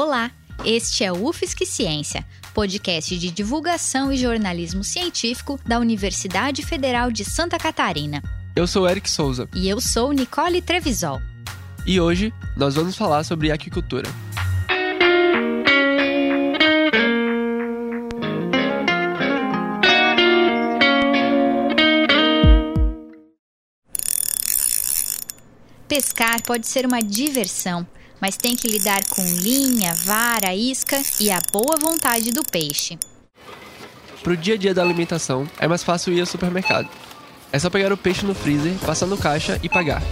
Olá, 0.00 0.30
este 0.64 1.02
é 1.02 1.10
o 1.10 1.26
UFSC 1.26 1.66
Ciência, 1.66 2.24
podcast 2.54 3.18
de 3.18 3.32
divulgação 3.32 4.12
e 4.12 4.16
jornalismo 4.16 4.84
científico 4.84 5.58
da 5.66 5.80
Universidade 5.80 6.64
Federal 6.64 7.10
de 7.10 7.24
Santa 7.24 7.58
Catarina. 7.58 8.22
Eu 8.54 8.64
sou 8.68 8.88
Eric 8.88 9.10
Souza. 9.10 9.48
E 9.52 9.68
eu 9.68 9.80
sou 9.80 10.12
Nicole 10.12 10.62
Trevisol. 10.62 11.20
E 11.84 12.00
hoje 12.00 12.32
nós 12.56 12.76
vamos 12.76 12.94
falar 12.94 13.24
sobre 13.24 13.50
aquicultura. 13.50 14.08
Pescar 25.88 26.40
pode 26.44 26.68
ser 26.68 26.86
uma 26.86 27.00
diversão, 27.00 27.84
mas 28.20 28.36
tem 28.36 28.56
que 28.56 28.68
lidar 28.68 29.04
com 29.08 29.22
linha, 29.22 29.94
vara, 29.94 30.54
isca 30.54 31.00
e 31.20 31.30
a 31.30 31.40
boa 31.52 31.76
vontade 31.80 32.32
do 32.32 32.42
peixe. 32.42 32.98
Para 34.22 34.32
o 34.32 34.36
dia 34.36 34.54
a 34.54 34.58
dia 34.58 34.74
da 34.74 34.82
alimentação, 34.82 35.48
é 35.58 35.66
mais 35.66 35.82
fácil 35.82 36.12
ir 36.12 36.20
ao 36.20 36.26
supermercado. 36.26 36.88
É 37.52 37.58
só 37.58 37.70
pegar 37.70 37.92
o 37.92 37.96
peixe 37.96 38.26
no 38.26 38.34
freezer, 38.34 38.74
passar 38.84 39.06
no 39.06 39.16
caixa 39.16 39.58
e 39.62 39.68
pagar. 39.68 40.02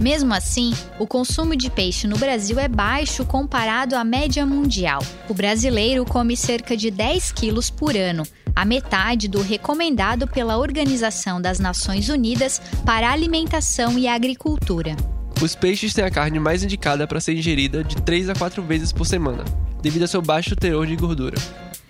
Mesmo 0.00 0.32
assim, 0.32 0.72
o 0.98 1.06
consumo 1.06 1.56
de 1.56 1.68
peixe 1.70 2.06
no 2.06 2.16
Brasil 2.16 2.58
é 2.58 2.68
baixo 2.68 3.24
comparado 3.24 3.96
à 3.96 4.04
média 4.04 4.46
mundial. 4.46 5.02
O 5.28 5.34
brasileiro 5.34 6.04
come 6.04 6.36
cerca 6.36 6.76
de 6.76 6.88
10 6.88 7.32
quilos 7.32 7.68
por 7.68 7.96
ano, 7.96 8.22
a 8.54 8.64
metade 8.64 9.26
do 9.26 9.40
recomendado 9.40 10.28
pela 10.28 10.56
Organização 10.56 11.40
das 11.40 11.58
Nações 11.58 12.08
Unidas 12.08 12.60
para 12.84 13.08
a 13.08 13.12
Alimentação 13.12 13.98
e 13.98 14.06
Agricultura. 14.06 14.94
Os 15.40 15.54
peixes 15.54 15.94
têm 15.94 16.04
a 16.04 16.10
carne 16.10 16.40
mais 16.40 16.64
indicada 16.64 17.06
para 17.06 17.20
ser 17.20 17.32
ingerida 17.32 17.84
de 17.84 17.94
3 18.02 18.30
a 18.30 18.34
4 18.34 18.60
vezes 18.60 18.90
por 18.90 19.06
semana, 19.06 19.44
devido 19.80 20.02
ao 20.02 20.08
seu 20.08 20.20
baixo 20.20 20.56
teor 20.56 20.84
de 20.84 20.96
gordura. 20.96 21.36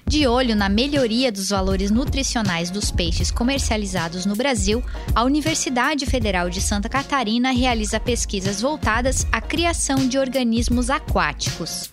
De 0.06 0.26
olho 0.26 0.54
na 0.54 0.68
melhoria 0.68 1.32
dos 1.32 1.48
valores 1.48 1.90
nutricionais 1.90 2.70
dos 2.70 2.90
peixes 2.90 3.30
comercializados 3.30 4.26
no 4.26 4.36
Brasil, 4.36 4.82
a 5.14 5.24
Universidade 5.24 6.04
Federal 6.04 6.50
de 6.50 6.60
Santa 6.60 6.90
Catarina 6.90 7.50
realiza 7.50 7.98
pesquisas 7.98 8.60
voltadas 8.60 9.26
à 9.32 9.40
criação 9.40 10.06
de 10.06 10.18
organismos 10.18 10.90
aquáticos. 10.90 11.90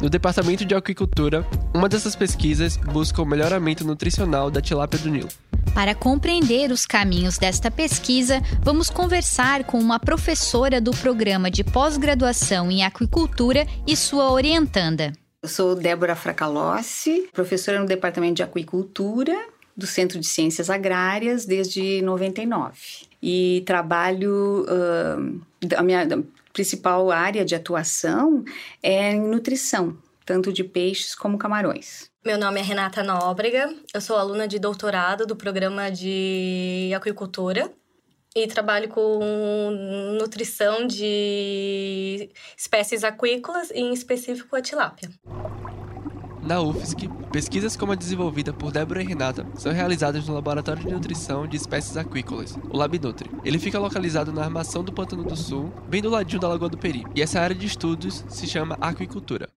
No 0.00 0.08
Departamento 0.08 0.64
de 0.64 0.74
Aquicultura, 0.74 1.46
uma 1.74 1.88
dessas 1.88 2.14
pesquisas 2.14 2.76
busca 2.76 3.22
o 3.22 3.26
melhoramento 3.26 3.84
nutricional 3.84 4.50
da 4.50 4.60
tilápia 4.60 4.98
do 4.98 5.08
Nilo. 5.08 5.28
Para 5.72 5.94
compreender 5.94 6.70
os 6.70 6.84
caminhos 6.84 7.38
desta 7.38 7.70
pesquisa, 7.70 8.40
vamos 8.60 8.90
conversar 8.90 9.64
com 9.64 9.78
uma 9.78 10.00
professora 10.00 10.80
do 10.80 10.90
programa 10.90 11.50
de 11.50 11.62
pós-graduação 11.62 12.70
em 12.70 12.84
aquicultura 12.84 13.66
e 13.86 13.96
sua 13.96 14.30
orientanda. 14.30 15.12
Eu 15.42 15.48
sou 15.48 15.74
Débora 15.74 16.16
Fracalossi, 16.16 17.28
professora 17.32 17.78
no 17.78 17.86
Departamento 17.86 18.34
de 18.34 18.42
Aquicultura 18.42 19.36
do 19.76 19.86
Centro 19.86 20.18
de 20.18 20.26
Ciências 20.26 20.70
Agrárias 20.70 21.44
desde 21.44 22.00
99. 22.02 22.78
E 23.22 23.62
trabalho, 23.66 24.64
uh, 24.64 25.76
a 25.76 25.82
minha 25.82 26.06
principal 26.52 27.10
área 27.10 27.44
de 27.44 27.54
atuação 27.54 28.44
é 28.82 29.12
em 29.12 29.20
nutrição, 29.20 29.96
tanto 30.24 30.52
de 30.52 30.62
peixes 30.62 31.14
como 31.14 31.36
camarões. 31.36 32.08
Meu 32.24 32.38
nome 32.38 32.58
é 32.58 32.62
Renata 32.62 33.02
Nóbrega, 33.02 33.70
eu 33.92 34.00
sou 34.00 34.16
aluna 34.16 34.48
de 34.48 34.58
doutorado 34.58 35.26
do 35.26 35.36
programa 35.36 35.90
de 35.90 36.90
aquicultura 36.96 37.70
e 38.34 38.46
trabalho 38.46 38.88
com 38.88 39.20
nutrição 40.18 40.86
de 40.86 42.30
espécies 42.56 43.04
aquícolas, 43.04 43.70
em 43.72 43.92
específico 43.92 44.56
a 44.56 44.62
tilápia. 44.62 45.10
Na 46.42 46.62
UFSC, 46.62 47.10
pesquisas 47.30 47.76
como 47.76 47.92
a 47.92 47.94
desenvolvida 47.94 48.54
por 48.54 48.72
Débora 48.72 49.02
e 49.02 49.06
Renata 49.06 49.46
são 49.54 49.70
realizadas 49.70 50.26
no 50.26 50.32
Laboratório 50.32 50.82
de 50.82 50.92
Nutrição 50.94 51.46
de 51.46 51.58
Espécies 51.58 51.98
Aquícolas, 51.98 52.56
o 52.70 52.76
LabNutri. 52.78 53.30
Ele 53.44 53.58
fica 53.58 53.78
localizado 53.78 54.32
na 54.32 54.42
armação 54.42 54.82
do 54.82 54.94
Pântano 54.94 55.24
do 55.24 55.36
Sul, 55.36 55.70
bem 55.90 56.00
do 56.00 56.08
ladinho 56.08 56.40
da 56.40 56.48
Lagoa 56.48 56.70
do 56.70 56.78
Peri, 56.78 57.04
e 57.14 57.20
essa 57.20 57.38
área 57.38 57.54
de 57.54 57.66
estudos 57.66 58.24
se 58.28 58.46
chama 58.46 58.78
aquicultura. 58.80 59.50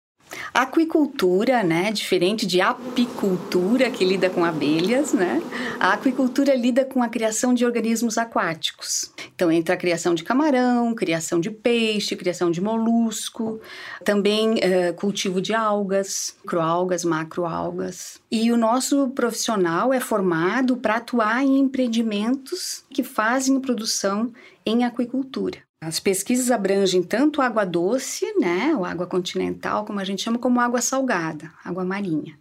Aquicultura, 0.54 1.64
né, 1.64 1.92
diferente 1.92 2.46
de 2.46 2.62
apicultura, 2.62 3.90
que 3.90 4.04
lida 4.04 4.30
com 4.30 4.44
abelhas, 4.44 5.14
né? 5.14 5.42
A 5.80 5.94
aquicultura 5.94 6.56
lida 6.56 6.84
com 6.84 7.04
a 7.04 7.10
criação 7.10 7.54
de 7.54 7.66
organismos 7.66 8.18
aquáticos. 8.18 9.12
Então, 9.36 9.52
entra 9.52 9.76
a 9.76 9.78
criação 9.78 10.16
de 10.16 10.24
camarão, 10.24 10.96
criação 10.96 11.40
de 11.40 11.52
peixe, 11.52 12.16
criação 12.16 12.50
de 12.50 12.60
molusco, 12.60 13.60
também 14.04 14.56
uh, 14.56 14.94
cultivo 14.96 15.40
de 15.40 15.54
algas, 15.54 16.36
microalgas, 16.44 17.06
macroalgas. 17.06 18.20
E 18.32 18.52
o 18.52 18.58
nosso 18.58 19.10
profissional 19.10 19.94
é 19.94 20.00
formado 20.00 20.78
para 20.78 20.96
atuar 20.96 21.44
em 21.44 21.60
empreendimentos 21.60 22.84
que 22.90 23.04
fazem 23.04 23.60
produção 23.60 24.32
em 24.66 24.84
aquicultura. 24.84 25.67
As 25.80 26.00
pesquisas 26.00 26.50
abrangem 26.50 27.04
tanto 27.04 27.42
água 27.42 27.64
doce, 27.64 28.26
né, 28.40 28.76
ou 28.76 28.84
água 28.84 29.06
continental, 29.06 29.86
como 29.86 30.00
a 30.00 30.04
gente 30.04 30.24
chama, 30.24 30.40
como 30.40 30.60
água 30.60 30.82
salgada, 30.82 31.52
água 31.64 31.86
marinha. 31.86 32.38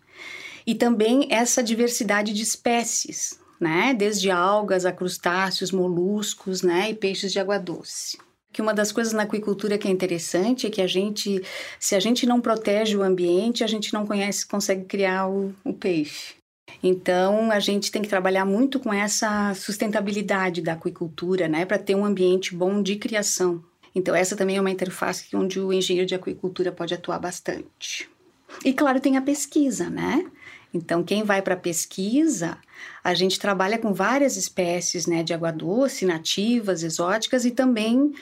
E 0.67 0.75
também 0.75 1.29
essa 1.31 1.63
diversidade 1.63 2.33
de 2.33 2.43
espécies, 2.43 3.39
né, 3.61 3.95
desde 3.95 4.31
algas 4.31 4.87
a 4.87 4.93
crustáceos, 4.93 5.71
moluscos, 5.71 6.63
né, 6.63 6.91
e 6.91 6.95
peixes 6.95 7.31
de 7.31 7.39
água 7.39 7.59
doce. 7.59 8.19
Que 8.53 8.63
uma 8.63 8.73
das 8.73 8.91
coisas 8.91 9.13
na 9.13 9.25
aquicultura 9.25 9.77
que 9.77 9.87
é 9.87 9.91
interessante 9.91 10.67
é 10.67 10.71
que 10.71 10.81
a 10.81 10.87
gente, 10.87 11.43
se 11.79 11.95
a 11.95 12.01
gente 12.01 12.25
não 12.25 12.41
protege 12.41 12.97
o 12.97 13.03
ambiente, 13.03 13.63
a 13.63 13.67
gente 13.67 13.93
não 13.93 14.07
conhece, 14.07 14.47
consegue 14.47 14.87
criar 14.87 15.29
o, 15.29 15.55
o 15.63 15.75
peixe. 15.75 16.35
Então, 16.83 17.51
a 17.51 17.59
gente 17.59 17.91
tem 17.91 18.03
que 18.03 18.09
trabalhar 18.09 18.45
muito 18.45 18.79
com 18.79 18.93
essa 18.93 19.55
sustentabilidade 19.55 20.61
da 20.63 20.75
aquicultura, 20.75 21.49
né, 21.49 21.65
para 21.65 21.79
ter 21.79 21.95
um 21.95 22.05
ambiente 22.05 22.55
bom 22.55 22.83
de 22.83 22.97
criação. 22.97 23.63
Então, 23.95 24.15
essa 24.15 24.37
também 24.37 24.57
é 24.57 24.61
uma 24.61 24.71
interface 24.71 25.35
onde 25.35 25.59
o 25.59 25.73
engenheiro 25.73 26.07
de 26.07 26.15
aquicultura 26.15 26.71
pode 26.71 26.93
atuar 26.93 27.19
bastante. 27.19 28.09
E, 28.65 28.73
claro, 28.73 29.01
tem 29.01 29.17
a 29.17 29.23
pesquisa, 29.23 29.89
né? 29.89 30.27
Então, 30.73 31.03
quem 31.03 31.23
vai 31.23 31.41
para 31.41 31.55
a 31.55 31.59
pesquisa, 31.59 32.59
a 33.03 33.15
gente 33.15 33.39
trabalha 33.39 33.79
com 33.79 33.95
várias 33.95 34.37
espécies 34.37 35.07
né, 35.07 35.23
de 35.23 35.33
água 35.33 35.51
doce, 35.51 36.05
nativas, 36.05 36.83
exóticas, 36.83 37.47
e 37.47 37.51
também, 37.51 38.13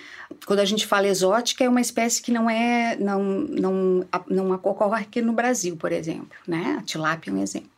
quando 0.46 0.60
a 0.60 0.64
gente 0.64 0.86
fala 0.86 1.08
exótica, 1.08 1.64
é 1.64 1.68
uma 1.68 1.80
espécie 1.80 2.22
que 2.22 2.30
não 2.30 2.48
é, 2.48 2.96
não, 2.96 3.22
não, 3.24 4.06
não 4.28 4.50
ocorre 4.52 5.02
aqui 5.02 5.20
no 5.20 5.32
Brasil, 5.32 5.76
por 5.76 5.90
exemplo, 5.90 6.38
né? 6.46 6.76
A 6.78 6.82
tilápia 6.82 7.30
é 7.30 7.34
um 7.34 7.42
exemplo 7.42 7.73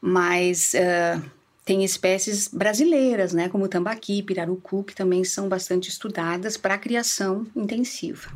mas 0.00 0.72
uh, 0.74 1.22
tem 1.64 1.84
espécies 1.84 2.48
brasileiras, 2.48 3.32
né, 3.32 3.48
como 3.48 3.68
tambaqui, 3.68 4.22
pirarucu, 4.22 4.82
que 4.84 4.94
também 4.94 5.22
são 5.24 5.48
bastante 5.48 5.90
estudadas 5.90 6.56
para 6.56 6.78
criação 6.78 7.46
intensiva. 7.54 8.30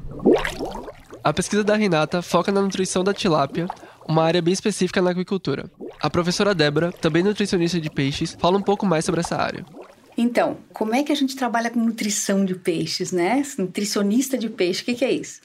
A 1.24 1.32
pesquisa 1.32 1.64
da 1.64 1.76
Renata 1.76 2.20
foca 2.20 2.52
na 2.52 2.60
nutrição 2.60 3.02
da 3.02 3.14
tilápia, 3.14 3.66
uma 4.06 4.24
área 4.24 4.42
bem 4.42 4.52
específica 4.52 5.00
na 5.00 5.10
aquicultura. 5.10 5.70
A 6.00 6.10
professora 6.10 6.54
Débora, 6.54 6.92
também 6.92 7.22
nutricionista 7.22 7.80
de 7.80 7.88
peixes, 7.88 8.36
fala 8.38 8.58
um 8.58 8.62
pouco 8.62 8.84
mais 8.84 9.04
sobre 9.04 9.20
essa 9.20 9.36
área. 9.36 9.64
Então, 10.16 10.58
como 10.72 10.94
é 10.94 11.02
que 11.02 11.12
a 11.12 11.14
gente 11.14 11.36
trabalha 11.36 11.70
com 11.70 11.80
nutrição 11.80 12.44
de 12.44 12.54
peixes, 12.54 13.12
né? 13.12 13.42
Nutricionista 13.56 14.36
de 14.36 14.50
peixe, 14.50 14.82
o 14.82 14.84
que, 14.84 14.94
que 14.94 15.04
é 15.04 15.12
isso? 15.12 15.40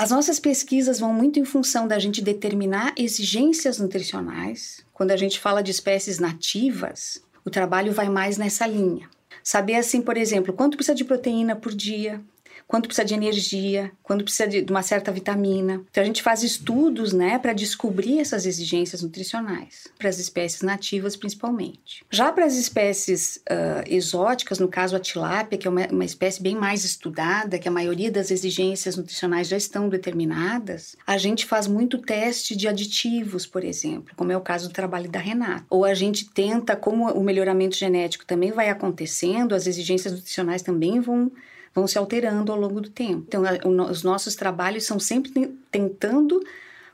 As 0.00 0.12
nossas 0.12 0.38
pesquisas 0.38 1.00
vão 1.00 1.12
muito 1.12 1.40
em 1.40 1.44
função 1.44 1.88
da 1.88 1.98
gente 1.98 2.22
determinar 2.22 2.94
exigências 2.96 3.80
nutricionais. 3.80 4.86
Quando 4.94 5.10
a 5.10 5.16
gente 5.16 5.40
fala 5.40 5.60
de 5.60 5.72
espécies 5.72 6.20
nativas, 6.20 7.20
o 7.44 7.50
trabalho 7.50 7.92
vai 7.92 8.08
mais 8.08 8.38
nessa 8.38 8.64
linha. 8.64 9.10
Saber 9.42 9.74
assim, 9.74 10.00
por 10.00 10.16
exemplo, 10.16 10.52
quanto 10.52 10.76
precisa 10.76 10.94
de 10.94 11.04
proteína 11.04 11.56
por 11.56 11.74
dia, 11.74 12.20
quanto 12.68 12.86
precisa 12.86 13.04
de 13.04 13.14
energia, 13.14 13.90
quanto 14.02 14.24
precisa 14.24 14.46
de 14.46 14.70
uma 14.70 14.82
certa 14.82 15.10
vitamina. 15.10 15.82
Então 15.90 16.02
a 16.02 16.06
gente 16.06 16.22
faz 16.22 16.42
estudos, 16.42 17.14
né, 17.14 17.38
para 17.38 17.54
descobrir 17.54 18.20
essas 18.20 18.44
exigências 18.44 19.02
nutricionais 19.02 19.88
para 19.98 20.08
as 20.08 20.18
espécies 20.18 20.60
nativas 20.60 21.16
principalmente. 21.16 22.04
Já 22.10 22.30
para 22.30 22.44
as 22.44 22.56
espécies 22.56 23.36
uh, 23.50 23.82
exóticas, 23.86 24.58
no 24.58 24.68
caso 24.68 24.94
a 24.94 25.00
tilápia, 25.00 25.56
que 25.56 25.66
é 25.66 25.70
uma, 25.70 25.86
uma 25.86 26.04
espécie 26.04 26.42
bem 26.42 26.54
mais 26.54 26.84
estudada, 26.84 27.58
que 27.58 27.68
a 27.68 27.72
maioria 27.72 28.10
das 28.10 28.30
exigências 28.30 28.96
nutricionais 28.96 29.48
já 29.48 29.56
estão 29.56 29.88
determinadas, 29.88 30.94
a 31.06 31.16
gente 31.16 31.46
faz 31.46 31.66
muito 31.66 31.96
teste 31.98 32.54
de 32.54 32.68
aditivos, 32.68 33.46
por 33.46 33.64
exemplo, 33.64 34.14
como 34.14 34.30
é 34.30 34.36
o 34.36 34.42
caso 34.42 34.68
do 34.68 34.74
trabalho 34.74 35.10
da 35.10 35.18
Renata. 35.18 35.64
Ou 35.70 35.86
a 35.86 35.94
gente 35.94 36.28
tenta, 36.28 36.76
como 36.76 37.10
o 37.10 37.24
melhoramento 37.24 37.76
genético 37.76 38.26
também 38.26 38.52
vai 38.52 38.68
acontecendo, 38.68 39.54
as 39.54 39.66
exigências 39.66 40.12
nutricionais 40.12 40.60
também 40.60 41.00
vão 41.00 41.32
vão 41.78 41.86
se 41.86 41.98
alterando 41.98 42.52
ao 42.52 42.58
longo 42.58 42.80
do 42.80 42.90
tempo. 42.90 43.24
Então, 43.26 43.42
os 43.90 44.02
nossos 44.02 44.34
trabalhos 44.34 44.84
são 44.84 44.98
sempre 44.98 45.30
tentando 45.70 46.42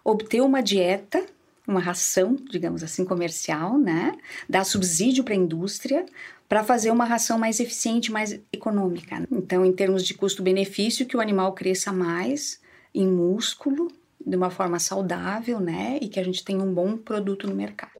obter 0.04 0.40
uma 0.40 0.62
dieta 0.62 1.24
uma 1.66 1.80
ração, 1.80 2.36
digamos 2.50 2.82
assim, 2.82 3.04
comercial, 3.04 3.78
né? 3.78 4.14
Dar 4.48 4.64
subsídio 4.64 5.24
para 5.24 5.32
a 5.32 5.36
indústria 5.36 6.04
para 6.46 6.62
fazer 6.62 6.90
uma 6.90 7.06
ração 7.06 7.38
mais 7.38 7.58
eficiente, 7.58 8.12
mais 8.12 8.38
econômica. 8.52 9.26
Então, 9.32 9.64
em 9.64 9.72
termos 9.72 10.04
de 10.04 10.12
custo-benefício, 10.12 11.06
que 11.06 11.16
o 11.16 11.20
animal 11.20 11.52
cresça 11.54 11.90
mais 11.90 12.60
em 12.94 13.06
músculo, 13.06 13.90
de 14.24 14.36
uma 14.36 14.50
forma 14.50 14.78
saudável, 14.78 15.58
né? 15.58 15.98
E 16.00 16.08
que 16.08 16.20
a 16.20 16.22
gente 16.22 16.44
tenha 16.44 16.62
um 16.62 16.72
bom 16.72 16.96
produto 16.96 17.46
no 17.48 17.54
mercado. 17.54 17.92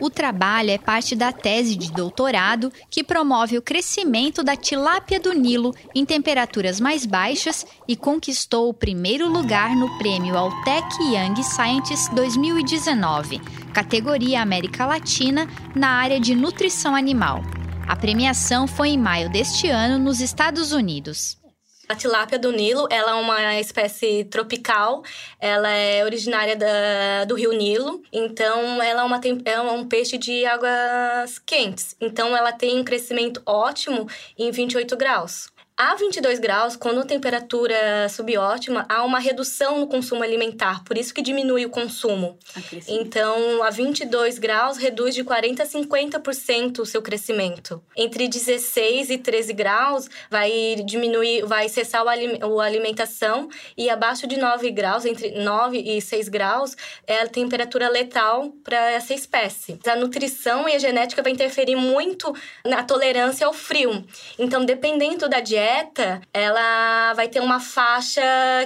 O 0.00 0.10
trabalho 0.10 0.70
é 0.70 0.78
parte 0.78 1.14
da 1.14 1.32
tese 1.32 1.76
de 1.76 1.92
doutorado 1.92 2.72
que 2.90 3.04
promove 3.04 3.56
o 3.56 3.62
crescimento 3.62 4.42
da 4.42 4.56
tilápia 4.56 5.20
do 5.20 5.32
Nilo 5.32 5.74
em 5.94 6.04
temperaturas 6.04 6.80
mais 6.80 7.06
baixas 7.06 7.66
e 7.86 7.94
conquistou 7.96 8.68
o 8.68 8.74
primeiro 8.74 9.28
lugar 9.28 9.74
no 9.76 9.96
prêmio 9.98 10.36
Altec 10.36 10.86
Young 11.00 11.42
Scientist 11.42 12.12
2019, 12.14 13.40
categoria 13.72 14.42
América 14.42 14.86
Latina, 14.86 15.48
na 15.74 15.90
área 15.90 16.18
de 16.18 16.34
nutrição 16.34 16.94
animal. 16.94 17.42
A 17.86 17.94
premiação 17.94 18.66
foi 18.66 18.90
em 18.90 18.98
maio 18.98 19.30
deste 19.30 19.68
ano 19.68 20.02
nos 20.02 20.20
Estados 20.20 20.72
Unidos. 20.72 21.43
A 21.86 21.94
tilápia 21.94 22.38
do 22.38 22.50
Nilo, 22.50 22.86
ela 22.90 23.10
é 23.10 23.14
uma 23.14 23.60
espécie 23.60 24.24
tropical, 24.24 25.02
ela 25.38 25.68
é 25.68 26.02
originária 26.02 26.56
da, 26.56 27.24
do 27.26 27.34
rio 27.34 27.52
Nilo, 27.52 28.02
então 28.10 28.82
ela 28.82 29.02
é, 29.02 29.04
uma, 29.04 29.20
é 29.44 29.60
um 29.60 29.86
peixe 29.86 30.16
de 30.16 30.46
águas 30.46 31.38
quentes. 31.44 31.94
Então 32.00 32.34
ela 32.34 32.52
tem 32.52 32.80
um 32.80 32.84
crescimento 32.84 33.42
ótimo 33.44 34.08
em 34.38 34.50
28 34.50 34.96
graus. 34.96 35.53
A 35.76 35.96
22 35.96 36.38
graus, 36.38 36.76
quando 36.76 37.00
a 37.00 37.04
temperatura 37.04 38.08
subótima, 38.08 38.86
há 38.88 39.02
uma 39.02 39.18
redução 39.18 39.80
no 39.80 39.88
consumo 39.88 40.22
alimentar, 40.22 40.84
por 40.84 40.96
isso 40.96 41.12
que 41.12 41.20
diminui 41.20 41.66
o 41.66 41.68
consumo. 41.68 42.38
Então, 42.86 43.60
a 43.60 43.70
22 43.70 44.38
graus 44.38 44.78
reduz 44.78 45.16
de 45.16 45.24
40 45.24 45.64
a 45.64 45.66
50% 45.66 46.78
o 46.78 46.86
seu 46.86 47.02
crescimento. 47.02 47.82
Entre 47.96 48.28
16 48.28 49.10
e 49.10 49.18
13 49.18 49.52
graus, 49.52 50.08
vai 50.30 50.76
diminuir, 50.86 51.44
vai 51.44 51.68
cessar 51.68 52.04
o 52.04 52.60
a 52.60 52.64
alimentação 52.64 53.48
e 53.76 53.90
abaixo 53.90 54.28
de 54.28 54.36
9 54.36 54.70
graus, 54.70 55.04
entre 55.04 55.42
9 55.42 55.76
e 55.76 56.00
6 56.00 56.28
graus, 56.28 56.76
é 57.04 57.22
a 57.22 57.26
temperatura 57.26 57.88
letal 57.88 58.52
para 58.62 58.92
essa 58.92 59.12
espécie. 59.12 59.76
A 59.88 59.96
nutrição 59.96 60.68
e 60.68 60.76
a 60.76 60.78
genética 60.78 61.20
vai 61.20 61.32
interferir 61.32 61.74
muito 61.74 62.32
na 62.64 62.84
tolerância 62.84 63.44
ao 63.44 63.52
frio. 63.52 64.04
Então, 64.38 64.64
dependendo 64.64 65.28
da 65.28 65.40
dieta 65.40 65.63
dieta, 65.64 66.20
ela 66.32 67.14
vai 67.14 67.28
ter 67.28 67.40
uma 67.40 67.58
faixa 67.58 68.22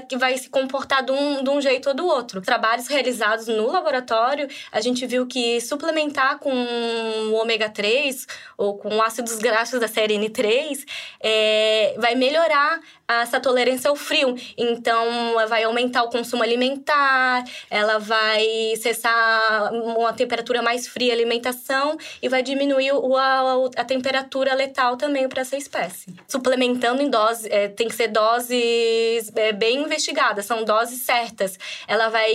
que 0.09 0.17
vai 0.17 0.37
se 0.37 0.51
comportar 0.51 1.05
de 1.05 1.13
um, 1.13 1.45
de 1.45 1.51
um 1.51 1.61
jeito 1.61 1.91
ou 1.91 1.95
do 1.95 2.07
outro. 2.07 2.41
Trabalhos 2.41 2.89
realizados 2.89 3.47
no 3.47 3.71
laboratório, 3.71 4.49
a 4.73 4.81
gente 4.81 5.07
viu 5.07 5.27
que 5.27 5.61
suplementar 5.61 6.39
com 6.39 6.51
o 6.51 7.35
ômega 7.35 7.69
3 7.69 8.27
ou 8.59 8.77
com 8.77 9.01
ácidos 9.01 9.39
graxos 9.39 9.79
da 9.79 9.87
série 9.87 10.19
N3 10.19 10.85
é, 11.21 11.95
vai 11.97 12.17
melhorar 12.17 12.81
essa 13.09 13.41
tolerância 13.41 13.89
ao 13.89 13.97
frio. 13.97 14.35
Então, 14.57 15.07
vai 15.49 15.63
aumentar 15.63 16.03
o 16.03 16.11
consumo 16.11 16.43
alimentar, 16.43 17.45
ela 17.71 17.99
vai 17.99 18.45
cessar 18.77 19.73
uma 19.73 20.13
temperatura 20.13 20.61
mais 20.61 20.87
fria 20.87 21.13
a 21.13 21.17
alimentação 21.17 21.97
e 22.21 22.29
vai 22.29 22.43
diminuir 22.43 22.93
o, 22.93 23.17
a, 23.17 23.55
a 23.77 23.85
temperatura 23.85 24.53
letal 24.55 24.97
também 24.97 25.29
para 25.29 25.41
essa 25.41 25.57
espécie. 25.57 26.15
Suplementando 26.27 27.01
em 27.01 27.09
doses, 27.09 27.47
é, 27.47 27.69
tem 27.69 27.89
que 27.89 27.95
ser 27.95 28.09
doses 28.09 29.33
é, 29.37 29.53
bem 29.53 29.85
investigadas, 29.85 30.45
são 30.45 30.65
doses 30.65 31.03
certas. 31.03 31.59
Ela 31.87 32.09
vai 32.09 32.33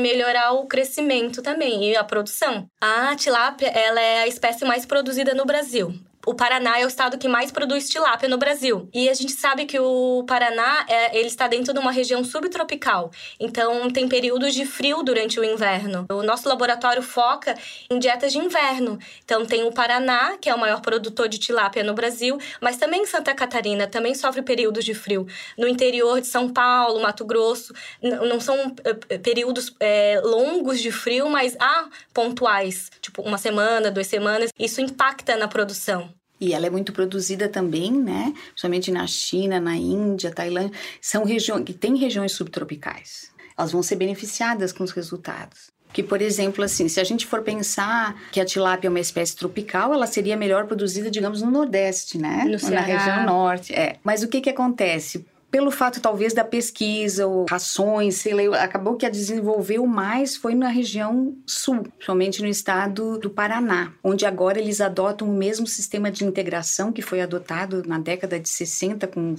melhorar 0.00 0.52
o 0.52 0.66
crescimento 0.66 1.40
também 1.40 1.90
e 1.90 1.96
a 1.96 2.02
produção. 2.02 2.68
A 2.80 3.14
tilápia, 3.14 3.68
ela 3.68 4.00
é 4.00 4.22
a 4.22 4.26
espécie 4.26 4.64
mais 4.64 4.84
produzida 4.84 5.32
no 5.32 5.46
Brasil 5.46 5.59
Brasil 5.60 5.92
o 6.26 6.34
Paraná 6.34 6.78
é 6.78 6.84
o 6.84 6.88
estado 6.88 7.16
que 7.16 7.26
mais 7.26 7.50
produz 7.50 7.88
tilápia 7.88 8.28
no 8.28 8.36
Brasil. 8.36 8.88
E 8.92 9.08
a 9.08 9.14
gente 9.14 9.32
sabe 9.32 9.64
que 9.64 9.78
o 9.78 10.22
Paraná 10.26 10.84
é, 10.86 11.18
ele 11.18 11.28
está 11.28 11.48
dentro 11.48 11.72
de 11.72 11.80
uma 11.80 11.90
região 11.90 12.22
subtropical. 12.22 13.10
Então 13.38 13.90
tem 13.90 14.06
períodos 14.06 14.54
de 14.54 14.66
frio 14.66 15.02
durante 15.02 15.40
o 15.40 15.44
inverno. 15.44 16.06
O 16.10 16.22
nosso 16.22 16.48
laboratório 16.48 17.02
foca 17.02 17.54
em 17.90 17.98
dietas 17.98 18.32
de 18.32 18.38
inverno. 18.38 18.98
Então 19.24 19.46
tem 19.46 19.64
o 19.64 19.72
Paraná, 19.72 20.36
que 20.38 20.50
é 20.50 20.54
o 20.54 20.58
maior 20.58 20.82
produtor 20.82 21.26
de 21.26 21.38
tilápia 21.38 21.82
no 21.82 21.94
Brasil, 21.94 22.38
mas 22.60 22.76
também 22.76 23.06
Santa 23.06 23.34
Catarina 23.34 23.86
também 23.86 24.14
sofre 24.14 24.42
períodos 24.42 24.84
de 24.84 24.92
frio. 24.92 25.26
No 25.56 25.66
interior 25.66 26.20
de 26.20 26.26
São 26.26 26.50
Paulo, 26.50 27.00
Mato 27.00 27.24
Grosso, 27.24 27.72
não 28.02 28.40
são 28.40 28.74
eh, 28.84 29.18
períodos 29.18 29.74
é, 29.80 30.20
longos 30.22 30.80
de 30.80 30.92
frio, 30.92 31.30
mas 31.30 31.56
há 31.58 31.88
pontuais, 32.12 32.90
tipo 33.00 33.22
uma 33.22 33.38
semana, 33.38 33.90
duas 33.90 34.06
semanas. 34.06 34.50
Isso 34.58 34.80
impacta 34.80 35.36
na 35.36 35.48
produção. 35.48 36.09
E 36.40 36.54
ela 36.54 36.66
é 36.66 36.70
muito 36.70 36.92
produzida 36.92 37.48
também, 37.48 37.92
né? 37.92 38.32
Principalmente 38.48 38.90
na 38.90 39.06
China, 39.06 39.60
na 39.60 39.76
Índia, 39.76 40.30
Tailândia. 40.30 40.72
São 41.00 41.24
regiões 41.24 41.64
que 41.64 41.74
têm 41.74 41.96
regiões 41.96 42.32
subtropicais. 42.32 43.30
Elas 43.56 43.72
vão 43.72 43.82
ser 43.82 43.96
beneficiadas 43.96 44.72
com 44.72 44.82
os 44.82 44.90
resultados. 44.90 45.70
Que, 45.92 46.02
por 46.02 46.22
exemplo, 46.22 46.64
assim, 46.64 46.88
se 46.88 47.00
a 47.00 47.04
gente 47.04 47.26
for 47.26 47.42
pensar 47.42 48.16
que 48.30 48.40
a 48.40 48.44
tilápia 48.44 48.86
é 48.86 48.90
uma 48.90 49.00
espécie 49.00 49.34
tropical, 49.36 49.92
ela 49.92 50.06
seria 50.06 50.36
melhor 50.36 50.66
produzida, 50.66 51.10
digamos, 51.10 51.42
no 51.42 51.50
Nordeste, 51.50 52.16
né? 52.16 52.44
No 52.44 52.70
na 52.70 52.80
região 52.80 53.26
Norte. 53.26 53.74
É. 53.74 53.96
Mas 54.04 54.22
o 54.22 54.28
que 54.28 54.40
que 54.40 54.48
acontece? 54.48 55.26
Pelo 55.50 55.70
fato 55.70 56.00
talvez 56.00 56.32
da 56.32 56.44
pesquisa 56.44 57.26
ou 57.26 57.46
rações, 57.48 58.16
sei 58.16 58.48
lá, 58.48 58.62
acabou 58.62 58.96
que 58.96 59.04
a 59.04 59.10
desenvolveu 59.10 59.86
mais 59.86 60.36
foi 60.36 60.54
na 60.54 60.68
região 60.68 61.36
sul, 61.46 61.82
principalmente 61.82 62.40
no 62.40 62.48
estado 62.48 63.18
do 63.18 63.28
Paraná, 63.28 63.92
onde 64.02 64.24
agora 64.24 64.58
eles 64.58 64.80
adotam 64.80 65.28
o 65.28 65.34
mesmo 65.34 65.66
sistema 65.66 66.10
de 66.10 66.24
integração 66.24 66.92
que 66.92 67.02
foi 67.02 67.20
adotado 67.20 67.82
na 67.86 67.98
década 67.98 68.38
de 68.38 68.48
60 68.48 69.06
com, 69.08 69.34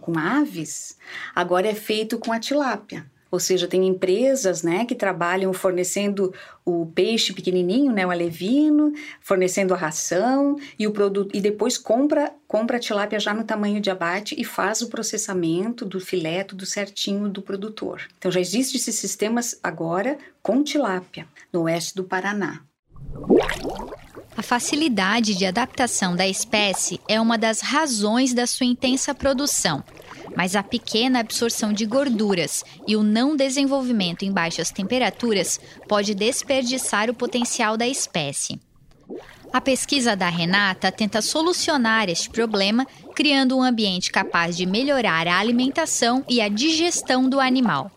com 0.00 0.18
aves, 0.18 0.96
agora 1.34 1.68
é 1.68 1.74
feito 1.74 2.18
com 2.18 2.32
a 2.32 2.40
tilápia. 2.40 3.06
Ou 3.36 3.40
seja, 3.40 3.68
tem 3.68 3.86
empresas 3.86 4.62
né, 4.62 4.86
que 4.86 4.94
trabalham 4.94 5.52
fornecendo 5.52 6.32
o 6.64 6.86
peixe 6.86 7.34
pequenininho, 7.34 7.92
né, 7.92 8.06
o 8.06 8.10
alevino, 8.10 8.94
fornecendo 9.20 9.74
a 9.74 9.76
ração 9.76 10.56
e 10.78 10.86
o 10.86 10.90
produto 10.90 11.36
e 11.36 11.40
depois 11.42 11.76
compra 11.76 12.32
compra 12.48 12.78
a 12.78 12.80
tilápia 12.80 13.20
já 13.20 13.34
no 13.34 13.44
tamanho 13.44 13.78
de 13.78 13.90
abate 13.90 14.34
e 14.38 14.42
faz 14.42 14.80
o 14.80 14.88
processamento 14.88 15.84
do 15.84 16.00
filé 16.00 16.44
tudo 16.44 16.64
certinho 16.64 17.28
do 17.28 17.42
produtor. 17.42 18.08
Então 18.16 18.30
já 18.30 18.40
existe 18.40 18.78
esses 18.78 18.94
sistemas 18.94 19.60
agora 19.62 20.16
com 20.42 20.62
tilápia 20.62 21.28
no 21.52 21.64
oeste 21.64 21.94
do 21.94 22.04
Paraná. 22.04 22.62
A 24.34 24.42
facilidade 24.42 25.34
de 25.34 25.44
adaptação 25.44 26.16
da 26.16 26.26
espécie 26.26 26.98
é 27.06 27.20
uma 27.20 27.36
das 27.36 27.60
razões 27.60 28.32
da 28.32 28.46
sua 28.46 28.64
intensa 28.64 29.14
produção 29.14 29.84
mas 30.34 30.56
a 30.56 30.62
pequena 30.62 31.20
absorção 31.20 31.72
de 31.72 31.84
gorduras 31.86 32.64
e 32.86 32.96
o 32.96 33.02
não 33.02 33.36
desenvolvimento 33.36 34.24
em 34.24 34.32
baixas 34.32 34.70
temperaturas 34.70 35.60
pode 35.88 36.14
desperdiçar 36.14 37.10
o 37.10 37.14
potencial 37.14 37.76
da 37.76 37.86
espécie. 37.86 38.60
A 39.52 39.60
pesquisa 39.60 40.16
da 40.16 40.28
Renata 40.28 40.90
tenta 40.90 41.22
solucionar 41.22 42.08
este 42.08 42.28
problema, 42.28 42.86
criando 43.14 43.56
um 43.56 43.62
ambiente 43.62 44.10
capaz 44.10 44.56
de 44.56 44.66
melhorar 44.66 45.26
a 45.26 45.38
alimentação 45.38 46.24
e 46.28 46.40
a 46.40 46.48
digestão 46.48 47.28
do 47.28 47.40
animal. 47.40 47.90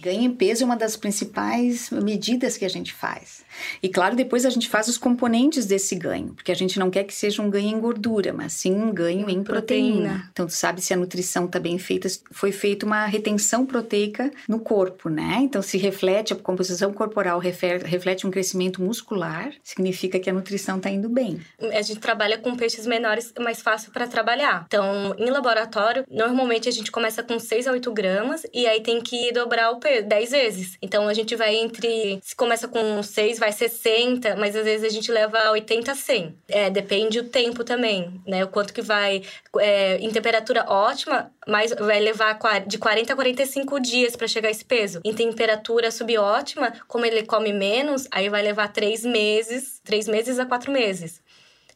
Ganho 0.00 0.22
em 0.22 0.30
peso 0.30 0.64
é 0.64 0.66
uma 0.66 0.76
das 0.76 0.96
principais 0.96 1.90
medidas 1.90 2.56
que 2.56 2.64
a 2.64 2.68
gente 2.68 2.92
faz. 2.92 3.43
E 3.82 3.88
claro, 3.88 4.16
depois 4.16 4.44
a 4.44 4.50
gente 4.50 4.68
faz 4.68 4.88
os 4.88 4.98
componentes 4.98 5.66
desse 5.66 5.94
ganho, 5.94 6.34
porque 6.34 6.52
a 6.52 6.56
gente 6.56 6.78
não 6.78 6.90
quer 6.90 7.04
que 7.04 7.14
seja 7.14 7.42
um 7.42 7.50
ganho 7.50 7.68
em 7.68 7.80
gordura, 7.80 8.32
mas 8.32 8.52
sim 8.52 8.74
um 8.74 8.92
ganho 8.92 9.28
em 9.28 9.42
proteína. 9.42 9.44
proteína. 9.44 10.28
Então, 10.32 10.46
tu 10.46 10.52
sabe 10.52 10.80
se 10.80 10.92
a 10.92 10.96
nutrição 10.96 11.46
está 11.46 11.58
bem 11.58 11.78
feita, 11.78 12.08
foi 12.30 12.52
feita 12.52 12.86
uma 12.86 13.06
retenção 13.06 13.66
proteica 13.66 14.30
no 14.48 14.58
corpo, 14.58 15.08
né? 15.08 15.38
Então, 15.40 15.62
se 15.62 15.78
reflete, 15.78 16.32
a 16.32 16.36
composição 16.36 16.92
corporal 16.92 17.38
reflete 17.38 18.26
um 18.26 18.30
crescimento 18.30 18.82
muscular, 18.82 19.52
significa 19.62 20.18
que 20.18 20.28
a 20.28 20.32
nutrição 20.32 20.76
está 20.76 20.90
indo 20.90 21.08
bem. 21.08 21.40
A 21.72 21.82
gente 21.82 22.00
trabalha 22.00 22.38
com 22.38 22.56
peixes 22.56 22.86
menores, 22.86 23.32
mais 23.40 23.60
fácil 23.60 23.92
para 23.92 24.06
trabalhar. 24.06 24.64
Então, 24.66 25.14
em 25.18 25.30
laboratório, 25.30 26.04
normalmente 26.10 26.68
a 26.68 26.72
gente 26.72 26.90
começa 26.90 27.22
com 27.22 27.38
6 27.38 27.66
a 27.66 27.72
8 27.72 27.92
gramas 27.92 28.46
e 28.52 28.66
aí 28.66 28.80
tem 28.80 29.00
que 29.00 29.32
dobrar 29.32 29.70
o 29.70 29.78
peso 29.78 30.06
10 30.06 30.30
vezes. 30.30 30.78
Então, 30.82 31.08
a 31.08 31.14
gente 31.14 31.36
vai 31.36 31.54
entre. 31.56 32.18
Se 32.22 32.34
começa 32.34 32.68
com 32.68 33.02
6, 33.02 33.38
vai 33.44 33.52
60, 33.52 34.36
mas 34.36 34.56
às 34.56 34.64
vezes 34.64 34.86
a 34.86 34.88
gente 34.88 35.12
leva 35.12 35.50
80 35.50 35.92
a 35.92 35.94
100. 35.94 36.38
É, 36.48 36.70
depende 36.70 37.18
o 37.18 37.24
tempo 37.24 37.62
também, 37.62 38.20
né? 38.26 38.44
O 38.44 38.48
quanto 38.48 38.72
que 38.72 38.80
vai... 38.80 39.22
É, 39.58 39.98
em 39.98 40.10
temperatura 40.10 40.64
ótima, 40.66 41.30
mas 41.46 41.72
vai 41.72 42.00
levar 42.00 42.38
de 42.66 42.78
40 42.78 43.12
a 43.12 43.16
45 43.16 43.80
dias 43.80 44.16
para 44.16 44.26
chegar 44.26 44.50
esse 44.50 44.64
peso. 44.64 45.00
Em 45.04 45.12
temperatura 45.12 45.90
subótima, 45.90 46.72
como 46.88 47.04
ele 47.04 47.24
come 47.24 47.52
menos, 47.52 48.08
aí 48.10 48.28
vai 48.28 48.42
levar 48.42 48.68
3 48.68 49.04
meses, 49.04 49.80
3 49.84 50.08
meses 50.08 50.38
a 50.38 50.46
4 50.46 50.72
meses. 50.72 51.22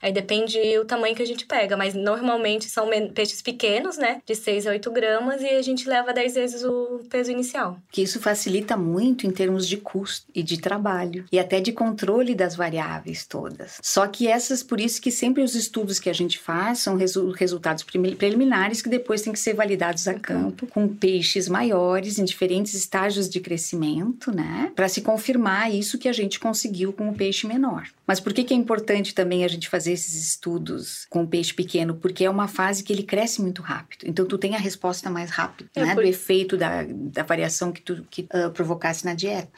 Aí 0.01 0.13
depende 0.13 0.59
o 0.79 0.85
tamanho 0.85 1.15
que 1.15 1.23
a 1.23 1.27
gente 1.27 1.47
pega, 1.47 1.77
mas 1.77 1.95
normalmente 1.95 2.69
são 2.69 2.89
peixes 3.15 3.43
pequenos, 3.43 3.97
né? 3.97 4.21
De 4.25 4.35
6 4.35 4.67
a 4.67 4.71
8 4.71 4.91
gramas 4.91 5.43
e 5.43 5.49
a 5.49 5.63
gente 5.63 5.89
leva 5.89 6.13
10 6.13 6.35
vezes 6.35 6.65
o 6.65 7.01
peso 7.11 7.31
inicial. 7.31 7.79
Que 7.91 8.03
isso 8.03 8.21
facilita 8.21 8.77
muito 8.77 9.27
em 9.27 9.31
termos 9.31 9.67
de 9.67 9.77
custo 9.77 10.27
e 10.35 10.43
de 10.43 10.61
trabalho 10.61 11.25
e 11.33 11.39
até 11.39 11.61
de 11.61 11.73
controle 11.73 12.35
das 12.35 12.55
variáveis 12.55 13.27
todas. 13.27 13.79
Só 13.83 14.07
que 14.07 14.29
essas, 14.29 14.63
por 14.63 14.81
isso 14.81 15.01
que 15.01 15.11
sempre 15.11 15.43
os 15.43 15.55
estudos 15.55 15.99
que 15.99 16.11
a 16.11 16.13
gente 16.13 16.39
faz 16.39 16.81
são 16.81 16.97
resu 16.97 17.31
resultados 17.31 17.83
preliminares 17.83 18.83
que 18.83 18.89
depois 18.89 19.23
têm 19.23 19.33
que 19.33 19.39
ser 19.39 19.55
validados 19.55 20.07
a 20.07 20.15
campo 20.15 20.67
com 20.67 20.89
peixes 20.89 21.49
maiores 21.49 22.19
em 22.19 22.25
diferentes 22.25 22.75
estágios 22.75 23.29
de 23.29 23.41
crescimento, 23.41 24.35
né? 24.35 24.73
Para 24.75 24.89
se 24.89 25.01
confirmar 25.01 25.73
isso 25.75 25.99
que 25.99 26.09
a 26.09 26.13
gente 26.13 26.39
conseguiu 26.39 26.93
com 26.93 27.09
o 27.09 27.15
peixe 27.15 27.47
menor. 27.47 27.89
Mas 28.07 28.21
por 28.21 28.33
que, 28.33 28.45
que 28.45 28.55
é 28.55 28.57
importante 28.57 29.15
também 29.15 29.45
a 29.45 29.49
gente 29.49 29.69
fazer 29.69 29.88
esses 29.89 30.15
estudos 30.15 31.07
com 31.11 31.23
o 31.23 31.27
peixe 31.27 31.53
pequeno? 31.53 31.95
Porque 31.95 32.25
é 32.25 32.31
uma 32.31 32.47
fase 32.47 32.85
que 32.85 32.93
ele 32.93 33.03
cresce 33.03 33.41
muito 33.41 33.63
rápido. 33.63 34.05
Então, 34.07 34.27
tu 34.27 34.39
tem 34.39 34.55
a 34.55 34.59
resposta 34.59 35.11
mais 35.11 35.31
rápida, 35.31 35.71
é 35.75 35.85
né? 35.85 35.95
Por... 35.95 36.03
Do 36.03 36.09
efeito 36.09 36.57
da, 36.57 36.85
da 36.89 37.23
variação 37.23 37.73
que 37.73 37.81
tu 37.81 38.07
que, 38.11 38.29
uh, 38.35 38.51
provocasse 38.53 39.05
na 39.05 39.15
dieta. 39.15 39.51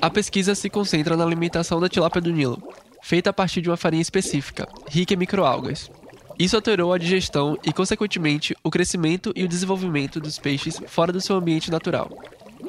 A 0.00 0.10
pesquisa 0.10 0.54
se 0.54 0.68
concentra 0.68 1.16
na 1.16 1.24
alimentação 1.24 1.80
da 1.80 1.88
tilápia 1.88 2.20
do 2.20 2.32
Nilo, 2.32 2.62
feita 3.02 3.30
a 3.30 3.32
partir 3.32 3.60
de 3.60 3.70
uma 3.70 3.76
farinha 3.76 4.02
específica, 4.02 4.66
rica 4.88 5.14
em 5.14 5.16
microalgas. 5.16 5.90
Isso 6.38 6.56
alterou 6.56 6.94
a 6.94 6.98
digestão 6.98 7.58
e, 7.62 7.70
consequentemente, 7.70 8.56
o 8.64 8.70
crescimento 8.70 9.30
e 9.36 9.44
o 9.44 9.48
desenvolvimento 9.48 10.18
dos 10.18 10.38
peixes 10.38 10.80
fora 10.86 11.12
do 11.12 11.20
seu 11.20 11.36
ambiente 11.36 11.70
natural. 11.70 12.10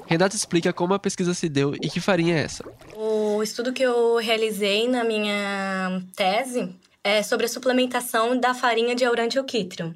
Renata 0.08 0.36
explica 0.36 0.74
como 0.74 0.94
a 0.94 1.00
pesquisa 1.00 1.34
se 1.34 1.48
deu 1.48 1.76
e 1.76 1.90
que 1.90 2.00
farinha 2.00 2.36
é 2.36 2.44
essa. 2.44 2.64
O 2.96 3.42
estudo 3.42 3.74
que 3.74 3.84
eu 3.84 4.18
realizei 4.18 4.88
na 4.88 5.04
minha 5.04 6.02
tese 6.16 6.76
é 7.04 7.24
sobre 7.24 7.46
a 7.46 7.50
suplementação 7.50 8.40
da 8.40 8.54
farinha 8.54 8.96
de 8.96 9.04
Aurantiochytrium. 9.06 9.94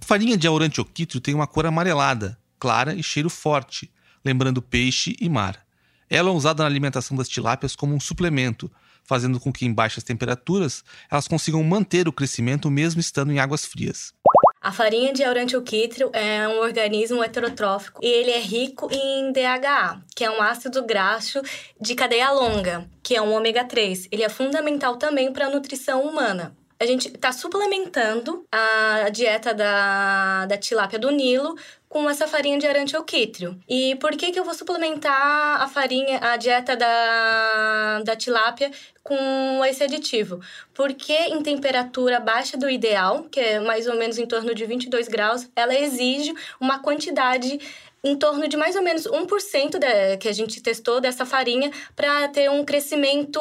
A 0.00 0.04
farinha 0.04 0.36
de 0.36 0.46
Aurantiochytrium 0.46 1.20
tem 1.20 1.34
uma 1.34 1.46
cor 1.46 1.66
amarelada, 1.66 2.38
clara 2.58 2.94
e 2.94 3.02
cheiro 3.02 3.30
forte, 3.30 3.90
lembrando 4.24 4.60
peixe 4.60 5.16
e 5.20 5.28
mar. 5.28 5.64
Ela 6.08 6.30
é 6.30 6.32
usada 6.32 6.62
na 6.62 6.68
alimentação 6.68 7.16
das 7.16 7.28
tilápias 7.28 7.76
como 7.76 7.94
um 7.94 8.00
suplemento, 8.00 8.70
fazendo 9.04 9.38
com 9.38 9.52
que 9.52 9.64
em 9.64 9.72
baixas 9.72 10.04
temperaturas 10.04 10.84
elas 11.10 11.28
consigam 11.28 11.62
manter 11.62 12.08
o 12.08 12.12
crescimento 12.12 12.70
mesmo 12.70 13.00
estando 13.00 13.32
em 13.32 13.38
águas 13.38 13.64
frias. 13.64 14.12
A 14.62 14.70
farinha 14.70 15.10
de 15.10 15.24
aurantiocítrio 15.24 16.10
é 16.12 16.46
um 16.46 16.58
organismo 16.58 17.24
heterotrófico 17.24 17.98
e 18.02 18.06
ele 18.06 18.30
é 18.30 18.38
rico 18.38 18.90
em 18.92 19.32
DHA, 19.32 20.02
que 20.14 20.22
é 20.22 20.30
um 20.30 20.42
ácido 20.42 20.84
graxo 20.84 21.40
de 21.80 21.94
cadeia 21.94 22.30
longa, 22.30 22.86
que 23.02 23.16
é 23.16 23.22
um 23.22 23.32
ômega 23.32 23.64
3. 23.64 24.08
Ele 24.12 24.22
é 24.22 24.28
fundamental 24.28 24.96
também 24.96 25.32
para 25.32 25.46
a 25.46 25.50
nutrição 25.50 26.02
humana. 26.02 26.54
A 26.82 26.86
gente 26.86 27.08
está 27.08 27.30
suplementando 27.30 28.46
a 28.50 29.10
dieta 29.10 29.52
da, 29.52 30.46
da 30.46 30.56
tilápia 30.56 30.98
do 30.98 31.10
Nilo 31.10 31.54
com 31.90 32.08
essa 32.08 32.26
farinha 32.26 32.58
de 32.58 32.66
arantioquítrio. 32.66 33.60
E 33.68 33.96
por 33.96 34.12
que, 34.12 34.32
que 34.32 34.40
eu 34.40 34.44
vou 34.44 34.54
suplementar 34.54 35.60
a 35.60 35.68
farinha, 35.68 36.18
a 36.22 36.38
dieta 36.38 36.74
da, 36.74 38.00
da 38.02 38.16
tilápia 38.16 38.70
com 39.02 39.62
esse 39.66 39.84
aditivo? 39.84 40.40
Porque 40.72 41.12
em 41.12 41.42
temperatura 41.42 42.18
baixa 42.18 42.56
do 42.56 42.70
ideal, 42.70 43.24
que 43.24 43.40
é 43.40 43.60
mais 43.60 43.86
ou 43.86 43.96
menos 43.96 44.16
em 44.16 44.24
torno 44.24 44.54
de 44.54 44.64
22 44.64 45.06
graus, 45.06 45.50
ela 45.54 45.74
exige 45.74 46.32
uma 46.58 46.78
quantidade 46.78 47.60
em 48.02 48.16
torno 48.16 48.48
de 48.48 48.56
mais 48.56 48.76
ou 48.76 48.82
menos 48.82 49.06
1% 49.06 49.78
de, 49.78 50.16
que 50.16 50.28
a 50.28 50.32
gente 50.32 50.62
testou 50.62 51.00
dessa 51.00 51.26
farinha 51.26 51.70
para 51.94 52.28
ter 52.28 52.50
um 52.50 52.64
crescimento 52.64 53.40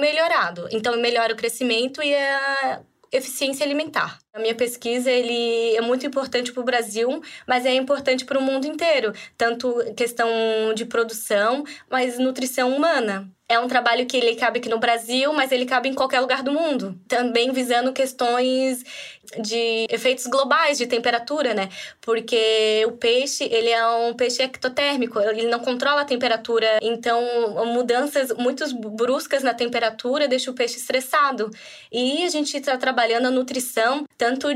melhorado. 0.00 0.68
Então, 0.72 0.96
melhora 0.96 1.32
o 1.32 1.36
crescimento 1.36 2.02
e 2.02 2.14
a 2.14 2.80
eficiência 3.12 3.64
alimentar. 3.64 4.18
A 4.36 4.38
minha 4.38 4.54
pesquisa 4.54 5.10
ele 5.10 5.74
é 5.74 5.80
muito 5.80 6.06
importante 6.06 6.52
para 6.52 6.60
o 6.60 6.64
Brasil, 6.64 7.22
mas 7.46 7.64
é 7.64 7.72
importante 7.72 8.22
para 8.22 8.38
o 8.38 8.42
mundo 8.42 8.66
inteiro, 8.66 9.14
tanto 9.34 9.74
questão 9.96 10.28
de 10.74 10.84
produção, 10.84 11.64
mas 11.90 12.18
nutrição 12.18 12.76
humana. 12.76 13.32
É 13.48 13.60
um 13.60 13.68
trabalho 13.68 14.04
que 14.06 14.16
ele 14.16 14.34
cabe 14.34 14.58
aqui 14.58 14.68
no 14.68 14.80
Brasil, 14.80 15.32
mas 15.32 15.52
ele 15.52 15.64
cabe 15.66 15.88
em 15.88 15.94
qualquer 15.94 16.18
lugar 16.18 16.42
do 16.42 16.50
mundo. 16.50 17.00
Também 17.06 17.52
visando 17.52 17.92
questões 17.92 18.82
de 19.40 19.86
efeitos 19.88 20.26
globais 20.26 20.76
de 20.76 20.86
temperatura, 20.86 21.54
né? 21.54 21.68
Porque 22.00 22.84
o 22.88 22.92
peixe, 22.92 23.44
ele 23.44 23.70
é 23.70 23.86
um 23.86 24.14
peixe 24.14 24.42
ectotérmico, 24.42 25.20
ele 25.20 25.46
não 25.46 25.60
controla 25.60 26.00
a 26.00 26.04
temperatura, 26.04 26.78
então 26.82 27.22
mudanças 27.66 28.32
muito 28.32 28.64
bruscas 28.90 29.44
na 29.44 29.54
temperatura 29.54 30.26
deixam 30.26 30.52
o 30.52 30.56
peixe 30.56 30.78
estressado. 30.78 31.48
E 31.92 32.24
a 32.24 32.28
gente 32.28 32.56
está 32.56 32.76
trabalhando 32.76 33.26
a 33.26 33.30
nutrição, 33.30 34.04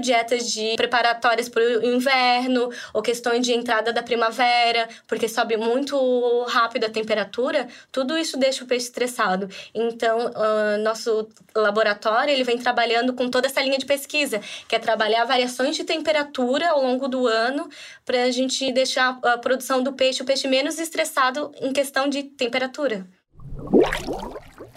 dietas 0.01 0.51
de 0.51 0.75
preparatórias 0.77 1.49
para 1.49 1.63
o 1.63 1.85
inverno, 1.85 2.71
ou 2.93 3.03
questões 3.03 3.45
de 3.45 3.53
entrada 3.53 3.93
da 3.93 4.03
primavera, 4.03 4.89
porque 5.07 5.29
sobe 5.29 5.57
muito 5.57 6.45
rápido 6.49 6.85
a 6.85 6.91
temperatura, 6.91 7.69
tudo 7.93 8.17
isso 8.17 8.37
deixa 8.37 8.65
o 8.65 8.67
peixe 8.67 8.87
estressado. 8.87 9.49
Então, 9.75 10.27
uh, 10.27 10.83
nosso 10.83 11.29
laboratório, 11.55 12.33
ele 12.33 12.45
vem 12.45 12.59
trabalhando 12.59 13.13
com 13.13 13.29
toda 13.29 13.47
essa 13.47 13.61
linha 13.61 13.79
de 13.79 13.87
pesquisa, 13.87 14.41
que 14.69 14.75
é 14.75 14.79
trabalhar 14.79 15.25
variações 15.25 15.77
de 15.77 15.85
temperatura 15.85 16.71
ao 16.71 16.83
longo 16.83 17.09
do 17.09 17.27
ano 17.27 17.69
para 18.05 18.25
a 18.25 18.31
gente 18.31 18.73
deixar 18.73 19.19
a 19.23 19.39
produção 19.39 19.83
do 19.83 19.93
peixe, 19.93 20.23
o 20.23 20.27
peixe 20.27 20.49
menos 20.49 20.79
estressado 20.79 21.53
em 21.61 21.73
questão 21.73 22.09
de 22.09 22.23
temperatura. 22.23 23.07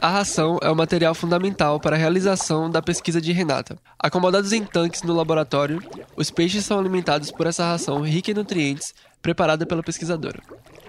A 0.04 0.10
ração 0.10 0.60
é 0.62 0.70
o 0.70 0.76
material 0.76 1.16
fundamental 1.16 1.80
para 1.80 1.96
a 1.96 1.98
realização 1.98 2.70
da 2.70 2.82
pesquisa 2.82 3.22
de 3.22 3.32
Renata. 3.32 3.78
Acomodados 3.98 4.52
em 4.52 4.62
tanques 4.62 5.02
no 5.02 5.14
laboratório, 5.14 5.82
os 6.18 6.30
peixes 6.30 6.66
são 6.66 6.78
alimentados 6.78 7.32
por 7.32 7.48
essa 7.48 7.64
ração 7.64 8.02
rica 8.02 8.30
em 8.30 8.34
nutrientes 8.34 8.94
preparada 9.22 9.66
pela 9.66 9.82
pesquisadora. 9.82 10.42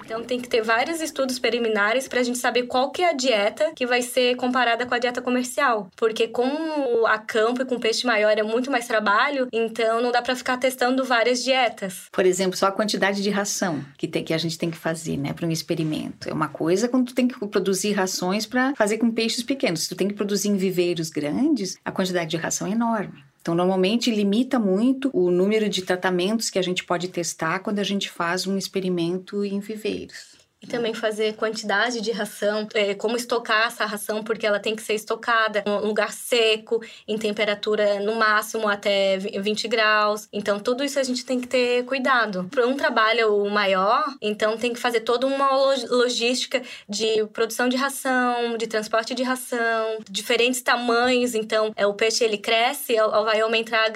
Então 0.05 0.23
tem 0.23 0.41
que 0.41 0.49
ter 0.49 0.63
vários 0.63 1.01
estudos 1.01 1.39
preliminares 1.39 2.07
para 2.07 2.21
a 2.21 2.23
gente 2.23 2.39
saber 2.39 2.65
qual 2.65 2.91
que 2.91 3.03
é 3.03 3.11
a 3.11 3.13
dieta 3.13 3.73
que 3.75 3.87
vai 3.87 4.03
ser 4.03 4.37
comparada 4.37 4.87
com 4.87 4.95
a 4.95 4.99
dieta 4.99 5.23
comercial, 5.23 5.91
porque 5.97 6.29
com 6.29 7.07
a 7.07 7.19
campo 7.19 7.63
e 7.63 7.65
com 7.65 7.79
peixe 7.79 8.07
maior 8.07 8.37
é 8.37 8.43
muito 8.43 8.71
mais 8.71 8.87
trabalho, 8.87 9.49
então 9.53 10.01
não 10.01 10.13
dá 10.13 10.21
para 10.21 10.37
ficar 10.37 10.59
testando 10.59 11.05
várias 11.05 11.43
dietas. 11.43 12.07
Por 12.13 12.27
exemplo, 12.27 12.57
só 12.57 12.67
a 12.67 12.73
quantidade 12.73 13.23
de 13.23 13.31
ração 13.31 13.85
que 13.97 14.07
tem 14.07 14.23
que 14.23 14.35
a 14.35 14.39
gente 14.39 14.59
tem 14.59 14.71
que 14.71 14.77
fazer, 14.77 15.17
né, 15.17 15.33
para 15.33 15.47
um 15.47 15.51
experimento. 15.51 16.29
É 16.29 16.33
uma 16.33 16.49
coisa 16.49 16.89
quando 16.89 17.07
tu 17.07 17.15
tem 17.15 17.27
que 17.27 17.39
produzir 17.47 17.93
rações 17.93 18.47
para 18.47 18.75
fazer 18.75 18.99
com 18.99 19.11
peixes 19.11 19.43
pequenos. 19.43 19.83
Se 19.83 19.89
tu 19.89 19.97
tem 19.97 20.09
que 20.09 20.15
produzir 20.15 20.49
em 20.49 20.57
viveiros 20.57 21.11
grandes, 21.11 21.77
a 21.85 21.91
quantidade 21.91 22.31
de 22.31 22.37
ração 22.37 22.67
é 22.67 22.71
enorme. 22.71 23.25
Então, 23.45 23.55
normalmente 23.55 24.11
limita 24.11 24.59
muito 24.59 25.11
o 25.13 25.31
número 25.31 25.69
de 25.69 25.83
tratamentos 25.83 26.49
que 26.49 26.59
a 26.59 26.63
gente 26.63 26.83
pode 26.83 27.09
testar 27.09 27.59
quando 27.59 27.79
a 27.79 27.85
gente 27.85 28.09
faz 28.09 28.47
um 28.47 28.57
experimento 28.57 29.45
em 29.45 29.61
viveiros. 29.61 30.34
E 30.65 30.67
também 30.67 30.95
fazer 30.95 31.35
quantidade 31.35 32.01
de 32.01 32.11
ração, 32.11 32.67
é, 32.73 32.95
como 32.95 33.19
estocar 33.19 33.67
essa 33.67 33.85
ração, 33.85 34.25
porque 34.25 34.47
ela 34.47 34.59
tem 34.59 34.75
que 34.75 34.81
ser 34.81 34.95
estocada 34.95 35.63
em 35.67 35.87
lugar 35.87 36.11
seco, 36.11 36.83
em 37.07 37.19
temperatura 37.19 38.01
no 38.01 38.15
máximo 38.15 38.67
até 38.67 39.19
20 39.19 39.69
graus. 39.69 40.27
Então, 40.33 40.59
tudo 40.59 40.83
isso 40.83 40.99
a 40.99 41.03
gente 41.03 41.23
tem 41.23 41.39
que 41.39 41.47
ter 41.47 41.85
cuidado. 41.85 42.49
Para 42.51 42.67
um 42.67 42.79
trabalho 42.79 43.45
maior, 43.51 44.07
então 44.23 44.57
tem 44.57 44.73
que 44.73 44.81
fazer 44.81 45.01
toda 45.01 45.27
uma 45.27 45.51
logística 45.91 46.63
de 46.89 47.27
produção 47.35 47.69
de 47.69 47.77
ração, 47.77 48.57
de 48.57 48.67
transporte 48.67 49.15
de 49.15 49.23
ração, 49.23 49.99
diferentes 50.09 50.63
tamanhos. 50.63 51.35
Então, 51.35 51.75
é, 51.77 51.87
o 51.87 51.93
peixe 51.93 52.25
ele 52.25 52.39
cresce, 52.39 52.95
vai 53.23 53.39
aumentar 53.43 53.85
a 53.85 53.93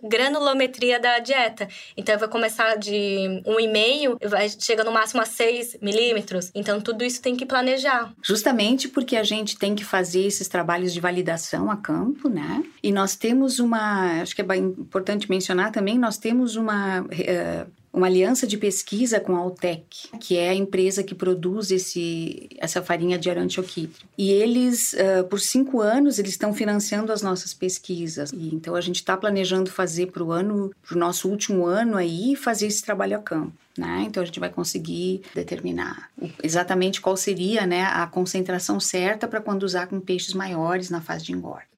granulometria 0.00 1.00
da 1.00 1.18
dieta. 1.18 1.66
Então, 1.96 2.16
vai 2.16 2.28
começar 2.28 2.76
de 2.76 3.42
1,5, 3.44 4.28
vai 4.28 4.48
chega 4.48 4.84
no 4.84 4.92
máximo 4.92 5.20
a 5.20 5.26
6 5.26 5.78
milímetros 5.82 6.11
Então, 6.54 6.80
tudo 6.80 7.04
isso 7.04 7.20
tem 7.20 7.36
que 7.36 7.46
planejar. 7.46 8.12
Justamente 8.22 8.88
porque 8.88 9.16
a 9.16 9.24
gente 9.24 9.56
tem 9.56 9.74
que 9.74 9.84
fazer 9.84 10.24
esses 10.24 10.48
trabalhos 10.48 10.92
de 10.92 11.00
validação 11.00 11.70
a 11.70 11.76
campo, 11.76 12.28
né? 12.28 12.64
E 12.82 12.92
nós 12.92 13.16
temos 13.16 13.58
uma, 13.58 14.20
acho 14.20 14.34
que 14.34 14.42
é 14.42 14.56
importante 14.56 15.30
mencionar 15.30 15.72
também, 15.72 15.98
nós 15.98 16.18
temos 16.18 16.56
uma. 16.56 17.00
Uh, 17.02 17.82
uma 17.92 18.06
aliança 18.06 18.46
de 18.46 18.56
pesquisa 18.56 19.20
com 19.20 19.36
a 19.36 19.40
Altec, 19.40 20.08
que 20.18 20.36
é 20.36 20.48
a 20.48 20.54
empresa 20.54 21.02
que 21.02 21.14
produz 21.14 21.70
esse, 21.70 22.48
essa 22.56 22.80
farinha 22.80 23.18
de 23.18 23.28
arantioquítrio. 23.28 24.08
E 24.16 24.30
eles, 24.30 24.94
uh, 24.94 25.24
por 25.28 25.38
cinco 25.38 25.80
anos, 25.80 26.18
eles 26.18 26.30
estão 26.30 26.54
financiando 26.54 27.12
as 27.12 27.20
nossas 27.20 27.52
pesquisas. 27.52 28.32
E, 28.32 28.54
então, 28.54 28.74
a 28.74 28.80
gente 28.80 28.96
está 28.96 29.16
planejando 29.16 29.70
fazer 29.70 30.06
para 30.06 30.24
o 30.24 30.32
ano, 30.32 30.72
para 30.82 30.96
o 30.96 30.98
nosso 30.98 31.28
último 31.28 31.66
ano 31.66 31.96
aí, 31.96 32.34
fazer 32.34 32.66
esse 32.66 32.82
trabalho 32.82 33.16
a 33.16 33.20
campo. 33.20 33.52
Né? 33.76 34.04
Então 34.06 34.22
a 34.22 34.26
gente 34.26 34.38
vai 34.38 34.50
conseguir 34.50 35.22
determinar 35.34 36.10
exatamente 36.42 37.00
qual 37.00 37.16
seria 37.16 37.66
né, 37.66 37.84
a 37.84 38.06
concentração 38.06 38.78
certa 38.78 39.26
para 39.26 39.40
quando 39.40 39.62
usar 39.62 39.86
com 39.86 39.98
peixes 39.98 40.34
maiores 40.34 40.90
na 40.90 41.00
fase 41.00 41.24
de 41.24 41.32
engorda. 41.32 41.72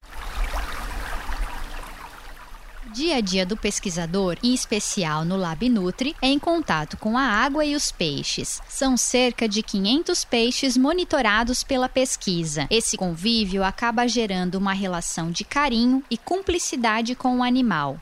dia 2.94 3.16
a 3.16 3.20
dia 3.20 3.44
do 3.44 3.56
pesquisador, 3.56 4.38
em 4.40 4.54
especial 4.54 5.24
no 5.24 5.36
Lab 5.36 5.68
Nutri, 5.68 6.14
é 6.22 6.28
em 6.28 6.38
contato 6.38 6.96
com 6.96 7.18
a 7.18 7.22
água 7.22 7.64
e 7.64 7.74
os 7.74 7.90
peixes. 7.90 8.62
São 8.68 8.96
cerca 8.96 9.48
de 9.48 9.64
500 9.64 10.24
peixes 10.24 10.76
monitorados 10.76 11.64
pela 11.64 11.88
pesquisa. 11.88 12.68
Esse 12.70 12.96
convívio 12.96 13.64
acaba 13.64 14.06
gerando 14.06 14.54
uma 14.54 14.72
relação 14.72 15.32
de 15.32 15.42
carinho 15.42 16.04
e 16.08 16.16
cumplicidade 16.16 17.16
com 17.16 17.38
o 17.38 17.42
animal 17.42 18.00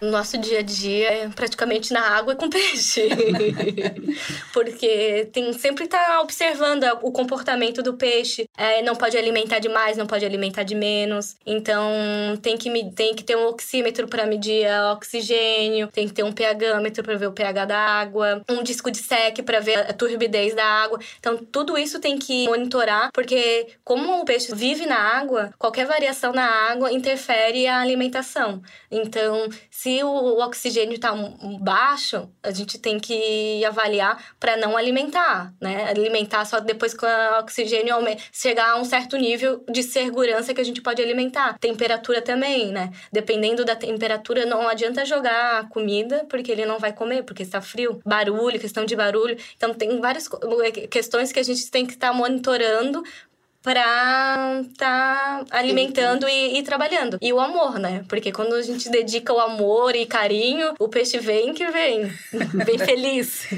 nosso 0.00 0.38
dia 0.38 0.60
a 0.60 0.62
dia 0.62 1.08
é 1.12 1.28
praticamente 1.28 1.92
na 1.92 2.00
água 2.00 2.34
com 2.34 2.48
peixe. 2.48 3.08
Porque 4.52 5.28
tem 5.32 5.52
sempre 5.52 5.86
tá 5.86 6.20
observando 6.22 6.84
o 7.02 7.12
comportamento 7.12 7.82
do 7.82 7.94
peixe. 7.94 8.48
É, 8.56 8.82
não 8.82 8.96
pode 8.96 9.16
alimentar 9.16 9.58
demais, 9.58 9.96
não 9.96 10.06
pode 10.06 10.24
alimentar 10.24 10.62
de 10.62 10.74
menos. 10.74 11.36
Então 11.44 11.92
tem 12.42 12.56
que, 12.56 12.70
tem 12.92 13.14
que 13.14 13.24
ter 13.24 13.36
um 13.36 13.46
oxímetro 13.46 14.08
para 14.08 14.26
medir 14.26 14.66
o 14.66 14.92
oxigênio, 14.92 15.88
tem 15.88 16.08
que 16.08 16.14
ter 16.14 16.24
um 16.24 16.32
pHmetro 16.32 17.02
para 17.02 17.16
ver 17.16 17.26
o 17.26 17.32
pH 17.32 17.64
da 17.64 17.78
água, 17.78 18.42
um 18.48 18.62
disco 18.62 18.90
de 18.90 18.98
sec 18.98 19.42
para 19.44 19.60
ver 19.60 19.78
a 19.78 19.92
turbidez 19.92 20.54
da 20.54 20.64
água. 20.64 20.98
Então 21.18 21.36
tudo 21.36 21.76
isso 21.76 22.00
tem 22.00 22.18
que 22.18 22.46
monitorar, 22.46 23.10
porque 23.12 23.68
como 23.84 24.20
o 24.20 24.24
peixe 24.24 24.54
vive 24.54 24.86
na 24.86 24.98
água, 24.98 25.50
qualquer 25.58 25.86
variação 25.86 26.32
na 26.32 26.46
água 26.70 26.92
interfere 26.92 27.66
a 27.66 27.80
alimentação. 27.80 28.62
Então, 28.90 29.48
se 29.70 29.89
se 29.90 30.04
o, 30.04 30.38
oxigênio 30.38 30.94
está 30.94 31.12
baixo, 31.60 32.28
a 32.42 32.52
gente 32.52 32.78
tem 32.78 33.00
que 33.00 33.64
avaliar 33.64 34.22
para 34.38 34.56
não 34.56 34.76
alimentar, 34.76 35.52
né? 35.60 35.88
Alimentar 35.88 36.44
só 36.44 36.60
depois 36.60 36.94
que 36.94 37.04
o 37.04 37.38
oxigênio 37.40 37.96
chegar 38.32 38.70
a 38.70 38.76
um 38.76 38.84
certo 38.84 39.16
nível 39.16 39.64
de 39.68 39.82
segurança 39.82 40.54
que 40.54 40.60
a 40.60 40.64
gente 40.64 40.80
pode 40.80 41.02
alimentar. 41.02 41.58
Temperatura 41.58 42.22
também, 42.22 42.70
né? 42.70 42.90
Dependendo 43.12 43.64
da 43.64 43.74
temperatura, 43.74 44.46
não 44.46 44.68
adianta 44.68 45.04
jogar 45.04 45.68
comida, 45.70 46.24
porque 46.28 46.52
ele 46.52 46.64
não 46.64 46.78
vai 46.78 46.92
comer, 46.92 47.24
porque 47.24 47.42
está 47.42 47.60
frio. 47.60 48.00
Barulho, 48.06 48.60
questão 48.60 48.84
de 48.84 48.94
barulho. 48.94 49.36
Então, 49.56 49.74
tem 49.74 50.00
várias 50.00 50.28
questões 50.88 51.32
que 51.32 51.40
a 51.40 51.42
gente 51.44 51.68
tem 51.68 51.84
que 51.84 51.94
estar 51.94 52.08
tá 52.08 52.14
monitorando 52.14 53.02
estar 53.60 54.64
tá 54.74 55.44
alimentando 55.50 56.28
e, 56.28 56.58
e, 56.58 56.62
trabalhando. 56.62 57.18
E 57.20 57.32
o 57.32 57.40
amor, 57.40 57.78
né? 57.78 58.04
Porque 58.08 58.32
quando 58.32 58.54
a 58.54 58.62
gente 58.62 58.88
dedica 58.88 59.32
o 59.32 59.40
amor 59.40 59.94
e 59.94 60.06
carinho, 60.06 60.74
o 60.78 60.88
peixe 60.88 61.18
vem 61.18 61.52
que 61.52 61.66
vem. 61.66 62.04
vem 62.64 62.78
feliz. 62.78 63.48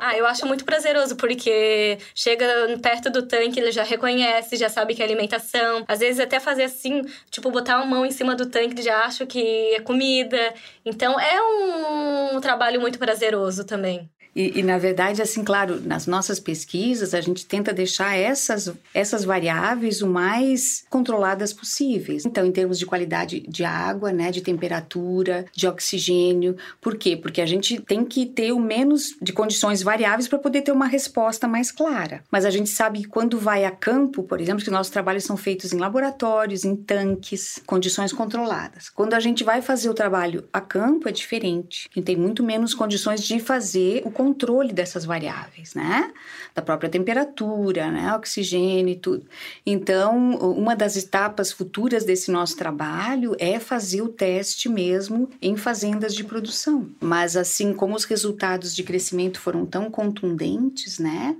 Ah, 0.00 0.16
eu 0.16 0.24
acho 0.26 0.46
muito 0.46 0.64
prazeroso, 0.64 1.16
porque 1.16 1.98
chega 2.14 2.46
perto 2.80 3.10
do 3.10 3.26
tanque, 3.26 3.58
ele 3.58 3.72
já 3.72 3.82
reconhece, 3.82 4.56
já 4.56 4.68
sabe 4.68 4.94
que 4.94 5.02
é 5.02 5.04
alimentação. 5.04 5.84
Às 5.88 5.98
vezes 5.98 6.20
até 6.20 6.38
fazer 6.38 6.64
assim, 6.64 7.02
tipo, 7.28 7.50
botar 7.50 7.76
a 7.76 7.84
mão 7.84 8.06
em 8.06 8.12
cima 8.12 8.36
do 8.36 8.46
tanque, 8.46 8.74
ele 8.74 8.82
já 8.82 9.04
acha 9.04 9.26
que 9.26 9.74
é 9.74 9.80
comida. 9.80 10.54
Então 10.84 11.18
é 11.18 11.42
um 11.42 12.40
trabalho 12.40 12.80
muito 12.80 12.98
prazeroso 12.98 13.64
também. 13.64 14.08
E, 14.36 14.60
e, 14.60 14.62
na 14.62 14.76
verdade, 14.76 15.22
assim, 15.22 15.42
claro, 15.42 15.80
nas 15.80 16.06
nossas 16.06 16.38
pesquisas, 16.38 17.14
a 17.14 17.20
gente 17.22 17.46
tenta 17.46 17.72
deixar 17.72 18.14
essas, 18.14 18.70
essas 18.92 19.24
variáveis 19.24 20.02
o 20.02 20.06
mais 20.06 20.84
controladas 20.90 21.54
possíveis. 21.54 22.26
Então, 22.26 22.44
em 22.44 22.52
termos 22.52 22.78
de 22.78 22.84
qualidade 22.84 23.40
de 23.40 23.64
água, 23.64 24.12
né, 24.12 24.30
de 24.30 24.42
temperatura, 24.42 25.46
de 25.54 25.66
oxigênio. 25.66 26.54
Por 26.82 26.98
quê? 26.98 27.16
Porque 27.16 27.40
a 27.40 27.46
gente 27.46 27.80
tem 27.80 28.04
que 28.04 28.26
ter 28.26 28.52
o 28.52 28.60
menos 28.60 29.16
de 29.22 29.32
condições 29.32 29.82
variáveis 29.82 30.28
para 30.28 30.38
poder 30.38 30.60
ter 30.60 30.72
uma 30.72 30.86
resposta 30.86 31.48
mais 31.48 31.72
clara. 31.72 32.22
Mas 32.30 32.44
a 32.44 32.50
gente 32.50 32.68
sabe 32.68 33.00
que 33.00 33.08
quando 33.08 33.38
vai 33.38 33.64
a 33.64 33.70
campo, 33.70 34.22
por 34.22 34.38
exemplo, 34.38 34.62
que 34.62 34.70
nossos 34.70 34.92
trabalhos 34.92 35.24
são 35.24 35.36
feitos 35.36 35.72
em 35.72 35.78
laboratórios, 35.78 36.62
em 36.62 36.76
tanques, 36.76 37.58
condições 37.64 38.12
controladas. 38.12 38.90
Quando 38.90 39.14
a 39.14 39.20
gente 39.20 39.42
vai 39.42 39.62
fazer 39.62 39.88
o 39.88 39.94
trabalho 39.94 40.44
a 40.52 40.60
campo, 40.60 41.08
é 41.08 41.12
diferente. 41.12 41.88
A 41.90 41.98
gente 41.98 42.04
tem 42.04 42.16
muito 42.16 42.42
menos 42.42 42.74
condições 42.74 43.22
de 43.22 43.40
fazer 43.40 44.02
o 44.04 44.10
controle 44.26 44.72
dessas 44.72 45.04
variáveis, 45.04 45.74
né? 45.74 46.12
Da 46.54 46.60
própria 46.60 46.90
temperatura, 46.90 47.90
né? 47.90 48.12
Oxigênio 48.14 48.92
e 48.92 48.96
tudo. 48.96 49.24
Então, 49.64 50.34
uma 50.36 50.74
das 50.74 50.96
etapas 50.96 51.52
futuras 51.52 52.04
desse 52.04 52.30
nosso 52.30 52.56
trabalho 52.56 53.36
é 53.38 53.60
fazer 53.60 54.02
o 54.02 54.08
teste 54.08 54.68
mesmo 54.68 55.30
em 55.40 55.56
fazendas 55.56 56.14
de 56.14 56.24
produção. 56.24 56.88
Mas, 57.00 57.36
assim 57.36 57.72
como 57.72 57.94
os 57.94 58.04
resultados 58.04 58.74
de 58.74 58.82
crescimento 58.82 59.38
foram 59.38 59.64
tão 59.64 59.90
contundentes, 59.90 60.98
né? 60.98 61.36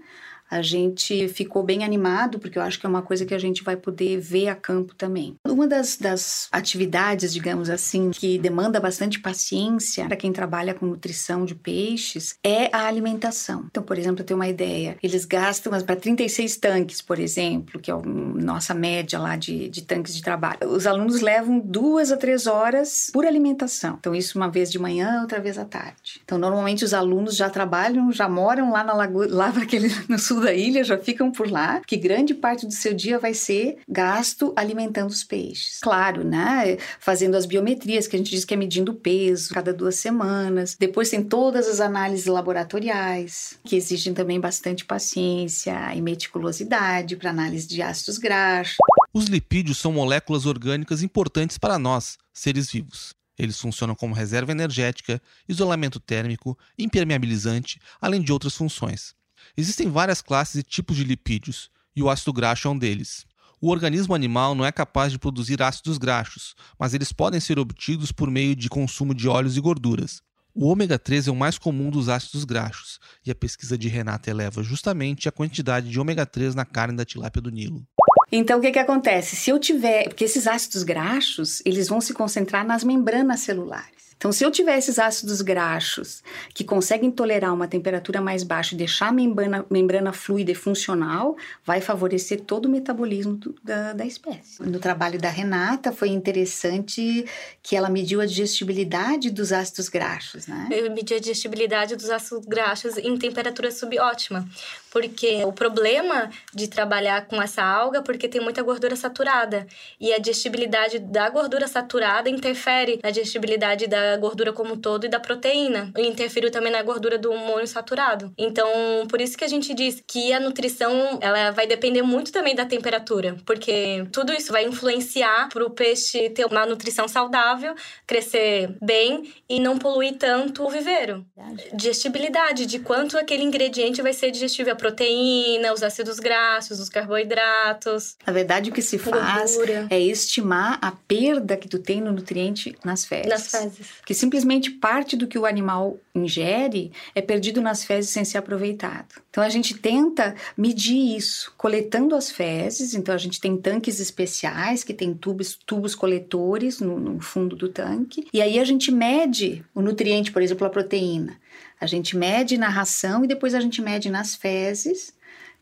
A 0.50 0.62
gente 0.62 1.28
ficou 1.28 1.62
bem 1.62 1.84
animado, 1.84 2.38
porque 2.38 2.58
eu 2.58 2.62
acho 2.62 2.78
que 2.78 2.86
é 2.86 2.88
uma 2.88 3.02
coisa 3.02 3.24
que 3.24 3.34
a 3.34 3.38
gente 3.38 3.62
vai 3.62 3.76
poder 3.76 4.18
ver 4.18 4.48
a 4.48 4.54
campo 4.54 4.94
também. 4.94 5.36
Uma 5.46 5.66
das, 5.66 5.96
das 5.96 6.48
atividades, 6.52 7.32
digamos 7.32 7.68
assim, 7.68 8.10
que 8.10 8.38
demanda 8.38 8.80
bastante 8.80 9.18
paciência 9.20 10.06
para 10.06 10.16
quem 10.16 10.32
trabalha 10.32 10.74
com 10.74 10.86
nutrição 10.86 11.44
de 11.44 11.54
peixes 11.54 12.36
é 12.42 12.68
a 12.74 12.86
alimentação. 12.86 13.66
Então, 13.70 13.82
por 13.82 13.98
exemplo, 13.98 14.20
eu 14.20 14.26
tenho 14.26 14.38
uma 14.38 14.48
ideia: 14.48 14.96
eles 15.02 15.24
gastam 15.24 15.72
para 15.84 15.96
36 15.96 16.56
tanques, 16.56 17.02
por 17.02 17.18
exemplo, 17.18 17.80
que 17.80 17.90
é 17.90 17.94
a 17.94 17.98
nossa 17.98 18.74
média 18.74 19.18
lá 19.18 19.36
de, 19.36 19.68
de 19.68 19.82
tanques 19.82 20.14
de 20.14 20.22
trabalho. 20.22 20.58
Os 20.64 20.86
alunos 20.86 21.20
levam 21.20 21.58
duas 21.58 22.12
a 22.12 22.16
três 22.16 22.46
horas 22.46 23.10
por 23.12 23.26
alimentação. 23.26 23.96
Então, 23.98 24.14
isso 24.14 24.38
uma 24.38 24.48
vez 24.48 24.70
de 24.70 24.78
manhã, 24.78 25.20
outra 25.22 25.40
vez 25.40 25.58
à 25.58 25.64
tarde. 25.64 26.20
Então, 26.24 26.38
normalmente 26.38 26.84
os 26.84 26.94
alunos 26.94 27.36
já 27.36 27.50
trabalham, 27.50 28.12
já 28.12 28.28
moram 28.28 28.70
lá 28.72 28.84
na 28.84 28.94
lagoa, 28.94 29.26
lá 29.28 29.48
aquele, 29.48 29.88
no 30.08 30.18
sul 30.18 30.35
sul 30.36 30.42
da 30.42 30.54
ilha 30.54 30.84
já 30.84 30.98
ficam 30.98 31.32
por 31.32 31.50
lá, 31.50 31.80
que 31.80 31.96
grande 31.96 32.34
parte 32.34 32.66
do 32.66 32.72
seu 32.72 32.92
dia 32.92 33.18
vai 33.18 33.32
ser 33.32 33.78
gasto 33.88 34.52
alimentando 34.54 35.10
os 35.10 35.24
peixes. 35.24 35.78
Claro, 35.80 36.22
né? 36.22 36.76
Fazendo 37.00 37.36
as 37.36 37.46
biometrias, 37.46 38.06
que 38.06 38.16
a 38.16 38.18
gente 38.18 38.30
diz 38.30 38.44
que 38.44 38.52
é 38.52 38.56
medindo 38.56 38.92
o 38.92 38.94
peso 38.94 39.54
cada 39.54 39.72
duas 39.72 39.96
semanas. 39.96 40.76
Depois 40.78 41.08
tem 41.08 41.22
todas 41.22 41.66
as 41.66 41.80
análises 41.80 42.26
laboratoriais, 42.26 43.58
que 43.64 43.76
exigem 43.76 44.12
também 44.12 44.38
bastante 44.38 44.84
paciência 44.84 45.94
e 45.94 46.02
meticulosidade 46.02 47.16
para 47.16 47.30
análise 47.30 47.66
de 47.66 47.80
ácidos 47.80 48.18
graxos. 48.18 48.76
Os 49.14 49.26
lipídios 49.26 49.78
são 49.78 49.92
moléculas 49.92 50.44
orgânicas 50.44 51.02
importantes 51.02 51.56
para 51.56 51.78
nós, 51.78 52.18
seres 52.34 52.70
vivos. 52.70 53.14
Eles 53.38 53.60
funcionam 53.60 53.94
como 53.94 54.14
reserva 54.14 54.52
energética, 54.52 55.20
isolamento 55.48 56.00
térmico, 56.00 56.58
impermeabilizante, 56.78 57.78
além 58.00 58.22
de 58.22 58.32
outras 58.32 58.54
funções. 58.54 59.14
Existem 59.58 59.88
várias 59.88 60.20
classes 60.20 60.56
e 60.56 60.62
tipos 60.62 60.96
de 60.96 61.04
lipídios, 61.04 61.70
e 61.94 62.02
o 62.02 62.10
ácido 62.10 62.30
graxo 62.30 62.68
é 62.68 62.70
um 62.70 62.78
deles. 62.78 63.24
O 63.58 63.70
organismo 63.70 64.14
animal 64.14 64.54
não 64.54 64.66
é 64.66 64.70
capaz 64.70 65.10
de 65.10 65.18
produzir 65.18 65.62
ácidos 65.62 65.96
graxos, 65.96 66.54
mas 66.78 66.92
eles 66.92 67.10
podem 67.10 67.40
ser 67.40 67.58
obtidos 67.58 68.12
por 68.12 68.30
meio 68.30 68.54
de 68.54 68.68
consumo 68.68 69.14
de 69.14 69.26
óleos 69.26 69.56
e 69.56 69.60
gorduras. 69.60 70.20
O 70.54 70.68
ômega 70.68 70.98
3 70.98 71.28
é 71.28 71.30
o 71.30 71.36
mais 71.36 71.56
comum 71.56 71.90
dos 71.90 72.10
ácidos 72.10 72.44
graxos, 72.44 72.98
e 73.24 73.30
a 73.30 73.34
pesquisa 73.34 73.78
de 73.78 73.88
Renata 73.88 74.30
eleva 74.30 74.62
justamente 74.62 75.26
a 75.26 75.32
quantidade 75.32 75.88
de 75.88 75.98
ômega 75.98 76.26
3 76.26 76.54
na 76.54 76.66
carne 76.66 76.96
da 76.96 77.04
tilápia 77.06 77.40
do 77.40 77.50
Nilo. 77.50 77.86
Então, 78.30 78.58
o 78.58 78.60
que, 78.60 78.72
que 78.72 78.78
acontece? 78.78 79.36
Se 79.36 79.50
eu 79.50 79.58
tiver. 79.58 80.04
Porque 80.04 80.24
esses 80.24 80.46
ácidos 80.46 80.82
graxos, 80.82 81.62
eles 81.64 81.88
vão 81.88 82.00
se 82.00 82.12
concentrar 82.12 82.66
nas 82.66 82.82
membranas 82.82 83.40
celulares. 83.40 83.96
Então, 84.16 84.32
se 84.32 84.44
eu 84.44 84.50
tiver 84.50 84.78
esses 84.78 84.98
ácidos 84.98 85.42
graxos 85.42 86.22
que 86.54 86.64
conseguem 86.64 87.10
tolerar 87.10 87.52
uma 87.52 87.68
temperatura 87.68 88.20
mais 88.20 88.42
baixa 88.42 88.74
e 88.74 88.78
deixar 88.78 89.08
a 89.08 89.12
membrana, 89.12 89.66
membrana 89.68 90.12
fluida 90.12 90.50
e 90.50 90.54
funcional, 90.54 91.36
vai 91.64 91.82
favorecer 91.82 92.40
todo 92.40 92.64
o 92.64 92.68
metabolismo 92.68 93.34
do, 93.34 93.54
da, 93.62 93.92
da 93.92 94.06
espécie. 94.06 94.62
No 94.62 94.78
trabalho 94.78 95.18
da 95.20 95.28
Renata, 95.28 95.92
foi 95.92 96.08
interessante 96.08 97.26
que 97.62 97.76
ela 97.76 97.90
mediu 97.90 98.20
a 98.22 98.26
digestibilidade 98.26 99.30
dos 99.30 99.52
ácidos 99.52 99.90
graxos, 99.90 100.46
né? 100.46 100.68
Eu 100.70 100.90
medi 100.92 101.12
a 101.12 101.20
digestibilidade 101.20 101.94
dos 101.94 102.08
ácidos 102.08 102.46
graxos 102.46 102.96
em 102.96 103.18
temperatura 103.18 103.70
subótima, 103.70 104.48
porque 104.90 105.44
o 105.44 105.52
problema 105.52 106.30
de 106.54 106.68
trabalhar 106.68 107.26
com 107.26 107.40
essa 107.40 107.62
alga 107.62 107.95
porque 108.02 108.28
tem 108.28 108.40
muita 108.40 108.62
gordura 108.62 108.96
saturada 108.96 109.66
e 110.00 110.12
a 110.12 110.18
digestibilidade 110.18 110.98
da 110.98 111.28
gordura 111.28 111.66
saturada 111.66 112.28
interfere 112.28 113.00
na 113.02 113.10
digestibilidade 113.10 113.86
da 113.86 114.16
gordura 114.16 114.52
como 114.52 114.74
um 114.74 114.76
todo 114.76 115.06
e 115.06 115.08
da 115.08 115.20
proteína. 115.20 115.92
E 115.96 116.06
interferiu 116.06 116.50
também 116.50 116.72
na 116.72 116.82
gordura 116.82 117.18
do 117.18 117.32
monoinsaturado. 117.32 118.32
Então, 118.38 118.68
por 119.08 119.20
isso 119.20 119.36
que 119.36 119.44
a 119.44 119.48
gente 119.48 119.74
diz 119.74 120.02
que 120.06 120.32
a 120.32 120.40
nutrição, 120.40 121.18
ela 121.20 121.50
vai 121.50 121.66
depender 121.66 122.02
muito 122.02 122.32
também 122.32 122.54
da 122.54 122.64
temperatura, 122.64 123.36
porque 123.44 124.06
tudo 124.12 124.32
isso 124.32 124.52
vai 124.52 124.64
influenciar 124.64 125.48
para 125.48 125.64
o 125.64 125.70
peixe 125.70 126.30
ter 126.30 126.44
uma 126.46 126.66
nutrição 126.66 127.08
saudável, 127.08 127.74
crescer 128.06 128.76
bem 128.82 129.32
e 129.48 129.60
não 129.60 129.78
poluir 129.78 130.16
tanto 130.16 130.64
o 130.64 130.70
viveiro. 130.70 131.24
Digestibilidade, 131.72 132.66
de 132.66 132.78
quanto 132.78 133.18
aquele 133.18 133.42
ingrediente 133.42 134.02
vai 134.02 134.12
ser 134.12 134.30
digestível, 134.30 134.72
a 134.72 134.76
proteína, 134.76 135.72
os 135.72 135.82
ácidos 135.82 136.18
graxos, 136.18 136.80
os 136.80 136.88
carboidratos. 136.88 137.85
Na 138.26 138.32
verdade, 138.32 138.70
o 138.70 138.72
que 138.72 138.82
se 138.82 138.98
faz 138.98 139.56
Gordura. 139.56 139.86
é 139.90 140.00
estimar 140.00 140.78
a 140.80 140.92
perda 140.92 141.56
que 141.56 141.68
tu 141.68 141.78
tem 141.78 142.00
no 142.00 142.12
nutriente 142.12 142.76
nas 142.84 143.04
fezes. 143.04 143.28
Nas 143.28 143.50
fezes. 143.50 143.88
Que 144.04 144.14
simplesmente 144.14 144.70
parte 144.70 145.16
do 145.16 145.26
que 145.26 145.38
o 145.38 145.46
animal 145.46 145.98
ingere 146.14 146.92
é 147.14 147.20
perdido 147.20 147.60
nas 147.60 147.84
fezes 147.84 148.10
sem 148.10 148.24
ser 148.24 148.38
aproveitado. 148.38 149.20
Então 149.30 149.44
a 149.44 149.48
gente 149.48 149.74
tenta 149.74 150.34
medir 150.56 151.16
isso, 151.16 151.52
coletando 151.56 152.14
as 152.14 152.30
fezes. 152.30 152.94
Então 152.94 153.14
a 153.14 153.18
gente 153.18 153.40
tem 153.40 153.56
tanques 153.56 154.00
especiais 154.00 154.82
que 154.82 154.94
tem 154.94 155.14
tubos, 155.14 155.54
tubos 155.54 155.94
coletores 155.94 156.80
no, 156.80 156.98
no 156.98 157.20
fundo 157.20 157.54
do 157.54 157.68
tanque. 157.68 158.26
E 158.32 158.40
aí 158.40 158.58
a 158.58 158.64
gente 158.64 158.90
mede 158.90 159.64
o 159.74 159.82
nutriente, 159.82 160.32
por 160.32 160.42
exemplo, 160.42 160.66
a 160.66 160.70
proteína. 160.70 161.38
A 161.80 161.86
gente 161.86 162.16
mede 162.16 162.56
na 162.56 162.68
ração 162.68 163.24
e 163.24 163.28
depois 163.28 163.54
a 163.54 163.60
gente 163.60 163.82
mede 163.82 164.10
nas 164.10 164.34
fezes. 164.34 165.14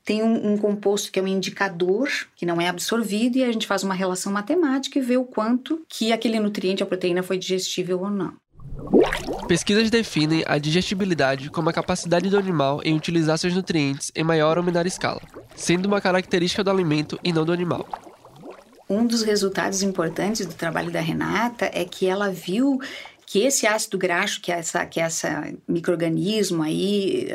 Tem 0.05 0.23
um, 0.23 0.53
um 0.53 0.59
composto 0.59 1.11
que 1.11 1.19
é 1.19 1.23
um 1.23 1.27
indicador, 1.27 2.09
que 2.37 2.45
não 2.45 2.61
é 2.61 2.69
absorvido, 2.69 3.37
e 3.39 3.45
a 3.45 3.51
gente 3.51 3.67
faz 3.67 3.83
uma 3.83 3.95
relação 3.95 4.31
matemática 4.31 4.99
e 4.99 5.03
vê 5.03 5.17
o 5.17 5.25
quanto 5.25 5.83
que 5.89 6.13
aquele 6.13 6.39
nutriente, 6.39 6.83
a 6.83 6.87
proteína, 6.87 7.23
foi 7.23 7.39
digestível 7.39 8.01
ou 8.01 8.11
não. 8.11 8.35
Pesquisas 9.49 9.91
definem 9.91 10.45
a 10.47 10.59
digestibilidade 10.59 11.49
como 11.49 11.71
a 11.71 11.73
capacidade 11.73 12.29
do 12.29 12.39
animal 12.39 12.81
em 12.85 12.95
utilizar 12.95 13.39
seus 13.39 13.55
nutrientes 13.55 14.11
em 14.15 14.25
maior 14.25 14.59
ou 14.59 14.65
menor 14.65 14.87
escala, 14.87 15.23
sendo 15.55 15.87
uma 15.87 16.01
característica 16.01 16.63
do 16.63 16.71
alimento 16.71 17.19
e 17.23 17.33
não 17.33 17.45
do 17.45 17.53
animal. 17.53 17.87
Um 18.89 19.07
dos 19.07 19.23
resultados 19.23 19.83
importantes 19.83 20.45
do 20.45 20.53
trabalho 20.53 20.91
da 20.91 21.01
Renata 21.01 21.71
é 21.73 21.87
que 21.87 22.07
ela 22.07 22.31
viu 22.31 22.79
que 23.35 23.41
esse 23.41 23.67
ácido 23.67 23.99
graxo, 23.99 24.41
que 24.41 24.53
é 24.53 24.61
essa, 24.61 24.87
que 24.87 25.01
é 25.01 25.03
essa 25.03 25.53
microorganismo 25.67 26.63
aí, 26.63 27.27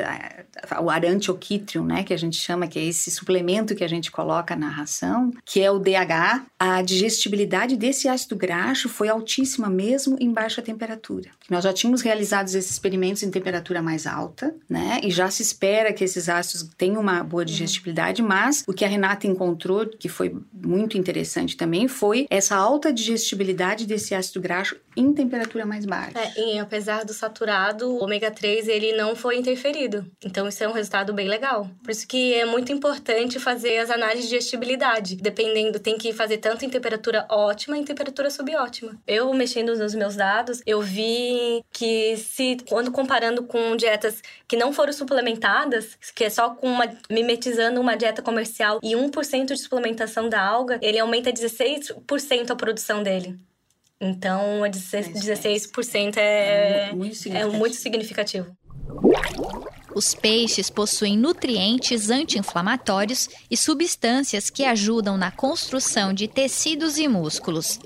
o 0.82 0.88
arantioquitrium, 0.88 1.84
né, 1.84 2.02
que 2.02 2.14
a 2.14 2.16
gente 2.16 2.38
chama, 2.38 2.66
que 2.66 2.78
é 2.78 2.84
esse 2.86 3.10
suplemento 3.10 3.74
que 3.74 3.84
a 3.84 3.88
gente 3.88 4.10
coloca 4.10 4.56
na 4.56 4.70
ração, 4.70 5.30
que 5.44 5.60
é 5.60 5.70
o 5.70 5.78
DH, 5.78 6.46
a 6.58 6.80
digestibilidade 6.80 7.76
desse 7.76 8.08
ácido 8.08 8.34
graxo 8.34 8.88
foi 8.88 9.10
altíssima 9.10 9.68
mesmo 9.68 10.16
em 10.18 10.32
baixa 10.32 10.62
temperatura. 10.62 11.28
Nós 11.50 11.64
já 11.64 11.72
tínhamos 11.74 12.00
realizado 12.00 12.46
esses 12.46 12.70
experimentos 12.70 13.22
em 13.22 13.30
temperatura 13.30 13.82
mais 13.82 14.06
alta, 14.06 14.54
né, 14.70 15.00
e 15.02 15.10
já 15.10 15.30
se 15.30 15.42
espera 15.42 15.92
que 15.92 16.02
esses 16.02 16.30
ácidos 16.30 16.70
tenham 16.78 16.98
uma 16.98 17.22
boa 17.22 17.44
digestibilidade, 17.44 18.22
mas 18.22 18.64
o 18.66 18.72
que 18.72 18.86
a 18.86 18.88
Renata 18.88 19.26
encontrou, 19.26 19.86
que 19.86 20.08
foi 20.08 20.34
muito 20.50 20.96
interessante 20.96 21.58
também, 21.58 21.86
foi 21.88 22.26
essa 22.30 22.56
alta 22.56 22.90
digestibilidade 22.90 23.86
desse 23.86 24.14
ácido 24.14 24.40
graxo 24.40 24.76
em 24.96 25.12
temperatura 25.12 25.64
mais 25.64 25.84
baixa. 25.84 26.18
É, 26.18 26.54
e 26.54 26.58
apesar 26.58 27.04
do 27.04 27.12
saturado, 27.12 27.90
o 27.90 28.02
ômega 28.02 28.30
3 28.30 28.68
ele 28.68 28.92
não 28.92 29.14
foi 29.14 29.36
interferido. 29.36 30.04
Então 30.24 30.48
isso 30.48 30.62
é 30.62 30.68
um 30.68 30.72
resultado 30.72 31.12
bem 31.12 31.28
legal. 31.28 31.68
Por 31.82 31.90
isso 31.90 32.06
que 32.06 32.34
é 32.34 32.44
muito 32.44 32.72
importante 32.72 33.38
fazer 33.38 33.78
as 33.78 33.90
análises 33.90 34.24
de 34.24 34.30
digestibilidade. 34.30 35.16
Dependendo, 35.16 35.78
tem 35.78 35.96
que 35.96 36.12
fazer 36.12 36.38
tanto 36.38 36.64
em 36.64 36.70
temperatura 36.70 37.26
ótima 37.28 37.76
e 37.76 37.80
em 37.80 37.84
temperatura 37.84 38.30
subótima. 38.30 38.96
Eu 39.06 39.32
mexendo 39.32 39.76
nos 39.76 39.94
meus 39.94 40.16
dados, 40.16 40.60
eu 40.66 40.80
vi 40.80 41.62
que 41.72 42.16
se 42.16 42.56
quando 42.68 42.90
comparando 42.90 43.44
com 43.44 43.76
dietas 43.76 44.22
que 44.46 44.56
não 44.56 44.72
foram 44.72 44.92
suplementadas, 44.92 45.96
que 46.14 46.24
é 46.24 46.30
só 46.30 46.50
com 46.50 46.68
uma 46.68 46.90
mimetizando 47.10 47.80
uma 47.80 47.96
dieta 47.96 48.22
comercial 48.22 48.80
e 48.82 48.94
1% 48.94 49.46
de 49.46 49.58
suplementação 49.58 50.28
da 50.28 50.42
alga, 50.42 50.78
ele 50.82 50.98
aumenta 50.98 51.32
16% 51.32 52.50
a 52.50 52.56
produção 52.56 53.02
dele. 53.02 53.38
Então, 54.00 54.62
16% 54.62 56.16
é, 56.16 56.88
É 56.88 56.92
muito 56.92 57.28
é 57.28 57.44
muito 57.46 57.76
significativo. 57.76 58.56
Os 59.94 60.14
peixes 60.14 60.70
possuem 60.70 61.18
nutrientes 61.18 62.08
anti-inflamatórios 62.08 63.28
e 63.50 63.56
substâncias 63.56 64.48
que 64.48 64.64
ajudam 64.64 65.18
na 65.18 65.30
construção 65.30 66.14
de 66.14 66.26
tecidos 66.26 66.96
e 66.96 67.06
músculos. 67.06 67.78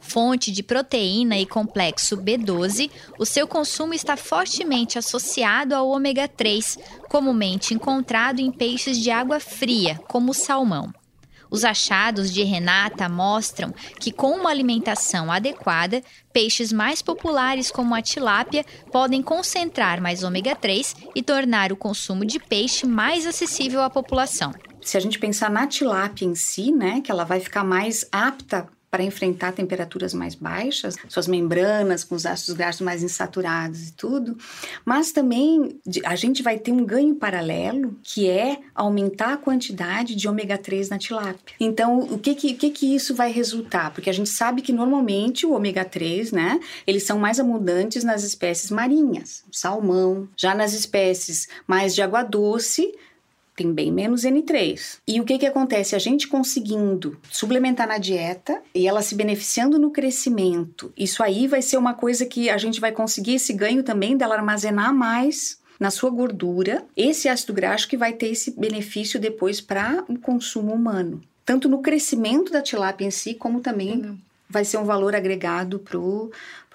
Fonte 0.00 0.52
de 0.52 0.62
proteína 0.62 1.36
e 1.38 1.44
complexo 1.44 2.16
B12, 2.16 2.90
o 3.18 3.26
seu 3.26 3.46
consumo 3.46 3.92
está 3.92 4.16
fortemente 4.16 4.98
associado 4.98 5.74
ao 5.74 5.88
ômega 5.88 6.28
3, 6.28 6.78
comumente 7.08 7.74
encontrado 7.74 8.40
em 8.40 8.50
peixes 8.50 8.98
de 8.98 9.10
água 9.10 9.40
fria, 9.40 10.00
como 10.06 10.30
o 10.30 10.34
salmão. 10.34 10.92
Os 11.50 11.64
achados 11.64 12.32
de 12.32 12.42
Renata 12.42 13.08
mostram 13.08 13.72
que, 14.00 14.12
com 14.12 14.32
uma 14.32 14.50
alimentação 14.50 15.32
adequada, 15.32 16.02
peixes 16.32 16.72
mais 16.72 17.02
populares 17.02 17.70
como 17.70 17.94
a 17.94 18.02
tilápia 18.02 18.64
podem 18.92 19.22
concentrar 19.22 20.00
mais 20.00 20.22
ômega 20.22 20.54
3 20.54 20.94
e 21.14 21.22
tornar 21.22 21.72
o 21.72 21.76
consumo 21.76 22.24
de 22.24 22.38
peixe 22.38 22.86
mais 22.86 23.26
acessível 23.26 23.82
à 23.82 23.90
população. 23.90 24.52
Se 24.80 24.96
a 24.96 25.00
gente 25.00 25.18
pensar 25.18 25.50
na 25.50 25.66
tilápia 25.66 26.24
em 26.24 26.34
si, 26.34 26.72
né, 26.72 27.00
que 27.00 27.10
ela 27.10 27.24
vai 27.24 27.40
ficar 27.40 27.64
mais 27.64 28.06
apta 28.12 28.68
para 28.90 29.02
enfrentar 29.02 29.52
temperaturas 29.52 30.14
mais 30.14 30.34
baixas, 30.34 30.96
suas 31.08 31.26
membranas 31.26 32.04
com 32.04 32.14
os 32.14 32.24
ácidos 32.24 32.56
graxos 32.56 32.80
mais 32.80 33.02
insaturados 33.02 33.88
e 33.88 33.92
tudo, 33.92 34.36
mas 34.84 35.12
também 35.12 35.78
a 36.04 36.16
gente 36.16 36.42
vai 36.42 36.58
ter 36.58 36.72
um 36.72 36.84
ganho 36.84 37.14
paralelo 37.14 37.96
que 38.02 38.28
é 38.28 38.58
aumentar 38.74 39.34
a 39.34 39.36
quantidade 39.36 40.14
de 40.14 40.28
ômega 40.28 40.56
3 40.56 40.88
na 40.88 40.98
tilápia. 40.98 41.54
Então, 41.60 42.00
o 42.00 42.18
que 42.18 42.34
que, 42.34 42.52
o 42.52 42.56
que 42.56 42.70
que 42.70 42.94
isso 42.94 43.14
vai 43.14 43.30
resultar? 43.30 43.92
Porque 43.92 44.10
a 44.10 44.14
gente 44.14 44.30
sabe 44.30 44.62
que 44.62 44.72
normalmente 44.72 45.44
o 45.44 45.52
ômega 45.52 45.84
3, 45.84 46.32
né, 46.32 46.60
eles 46.86 47.02
são 47.02 47.18
mais 47.18 47.38
abundantes 47.38 48.04
nas 48.04 48.24
espécies 48.24 48.70
marinhas, 48.70 49.44
salmão, 49.52 50.28
já 50.36 50.54
nas 50.54 50.72
espécies 50.72 51.48
mais 51.66 51.94
de 51.94 52.02
água 52.02 52.22
doce, 52.22 52.94
tem 53.58 53.72
bem 53.72 53.90
menos 53.90 54.22
N3. 54.22 54.98
E 55.06 55.20
o 55.20 55.24
que 55.24 55.36
que 55.38 55.46
acontece? 55.46 55.96
A 55.96 55.98
gente 55.98 56.28
conseguindo 56.28 57.18
suplementar 57.28 57.88
na 57.88 57.98
dieta 57.98 58.62
e 58.72 58.86
ela 58.86 59.02
se 59.02 59.16
beneficiando 59.16 59.78
no 59.78 59.90
crescimento, 59.90 60.92
isso 60.96 61.22
aí 61.22 61.48
vai 61.48 61.60
ser 61.60 61.76
uma 61.76 61.92
coisa 61.94 62.24
que 62.24 62.48
a 62.48 62.56
gente 62.56 62.80
vai 62.80 62.92
conseguir 62.92 63.34
esse 63.34 63.52
ganho 63.52 63.82
também 63.82 64.16
dela 64.16 64.36
armazenar 64.36 64.94
mais 64.94 65.58
na 65.80 65.90
sua 65.90 66.10
gordura, 66.10 66.84
esse 66.96 67.28
ácido 67.28 67.52
graxo 67.52 67.88
que 67.88 67.96
vai 67.96 68.12
ter 68.12 68.28
esse 68.28 68.52
benefício 68.52 69.18
depois 69.20 69.60
para 69.60 70.04
o 70.08 70.18
consumo 70.18 70.72
humano. 70.72 71.20
Tanto 71.44 71.68
no 71.68 71.80
crescimento 71.82 72.52
da 72.52 72.62
tilápia 72.62 73.06
em 73.06 73.10
si, 73.10 73.34
como 73.34 73.60
também 73.60 74.02
Uhum. 74.02 74.18
vai 74.48 74.64
ser 74.64 74.78
um 74.78 74.84
valor 74.84 75.14
agregado 75.14 75.78
para 75.78 75.98
o 75.98 76.30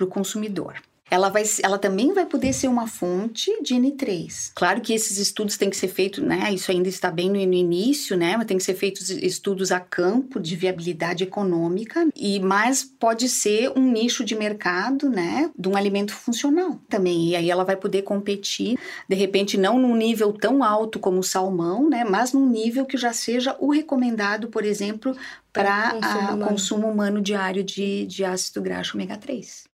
consumidor 0.10 0.76
ela, 1.14 1.30
vai, 1.30 1.44
ela 1.62 1.78
também 1.78 2.12
vai 2.12 2.26
poder 2.26 2.52
ser 2.54 2.68
uma 2.68 2.88
fonte 2.88 3.52
de 3.62 3.76
N3. 3.76 4.52
Claro 4.56 4.82
que 4.82 4.92
esses 4.94 5.20
estudos 5.20 5.58
têm 5.58 5.70
que 5.70 5.78
ser 5.78 5.88
feitos, 5.88 6.24
né? 6.24 6.52
Isso 6.52 6.72
ainda 6.72 6.90
está 6.90 7.12
bem 7.12 7.30
no, 7.30 7.38
início, 7.38 8.18
né? 8.18 8.36
Mas 8.36 8.48
tem 8.48 8.58
que 8.58 8.64
ser 8.64 8.74
feitos 8.74 9.12
estudos 9.12 9.72
a 9.72 9.80
campo 9.80 10.40
de 10.40 10.56
viabilidade 10.56 11.24
econômica, 11.24 12.08
e 12.16 12.40
mas 12.40 12.84
pode 12.84 13.30
ser 13.30 13.72
um 13.78 13.92
nicho 13.92 14.26
de 14.26 14.34
mercado, 14.34 15.08
né? 15.08 15.52
De 15.56 15.70
um 15.70 15.78
alimento 15.78 16.16
funcional 16.16 16.80
também. 16.90 17.30
E 17.30 17.36
aí 17.36 17.52
ela 17.52 17.64
vai 17.64 17.76
poder 17.76 18.02
competir, 18.02 18.76
de 19.08 19.16
repente, 19.16 19.56
não 19.56 19.78
num 19.78 19.96
nível 19.96 20.34
tão 20.34 20.64
alto 20.64 20.98
como 20.98 21.20
o 21.20 21.24
salmão, 21.24 21.88
né? 21.88 22.04
Mas 22.04 22.34
num 22.34 22.50
nível 22.50 22.88
que 22.88 22.98
já 22.98 23.14
seja 23.14 23.56
o 23.60 23.72
recomendado, 23.72 24.48
por 24.48 24.66
exemplo, 24.66 25.16
para 25.52 25.92
consumo 25.92 26.18
o 26.18 26.34
humano. 26.34 26.46
consumo 26.48 26.88
humano 26.88 27.22
diário 27.22 27.64
de, 27.64 28.08
de 28.08 28.26
ácido 28.26 28.64
graxo 28.64 28.98
ômega 28.98 29.16
3. 29.16 29.72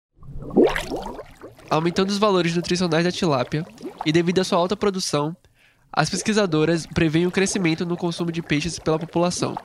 Aumentando 1.70 2.10
os 2.10 2.18
valores 2.18 2.56
nutricionais 2.56 3.04
da 3.04 3.12
tilápia 3.12 3.66
e 4.06 4.12
devido 4.12 4.40
à 4.40 4.44
sua 4.44 4.58
alta 4.58 4.76
produção, 4.76 5.36
as 5.92 6.10
pesquisadoras 6.10 6.86
preveem 6.86 7.28
o 7.28 7.32
crescimento 7.32 7.86
no 7.86 7.98
consumo 7.98 8.32
de 8.32 8.42
peixes 8.42 8.80
pela 8.80 9.00
população. 9.00 9.56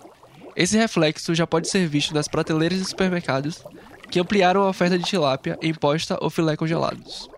Esse 0.54 0.76
reflexo 0.76 1.34
já 1.34 1.46
pode 1.46 1.68
ser 1.68 1.86
visto 1.86 2.12
nas 2.12 2.28
prateleiras 2.28 2.78
dos 2.78 2.88
supermercados, 2.88 3.62
que 4.10 4.18
ampliaram 4.18 4.62
a 4.62 4.68
oferta 4.68 4.98
de 4.98 5.04
tilápia 5.04 5.58
em 5.62 5.72
posta 5.72 6.18
ou 6.20 6.30
filé 6.30 6.56
congelados. 6.56 7.28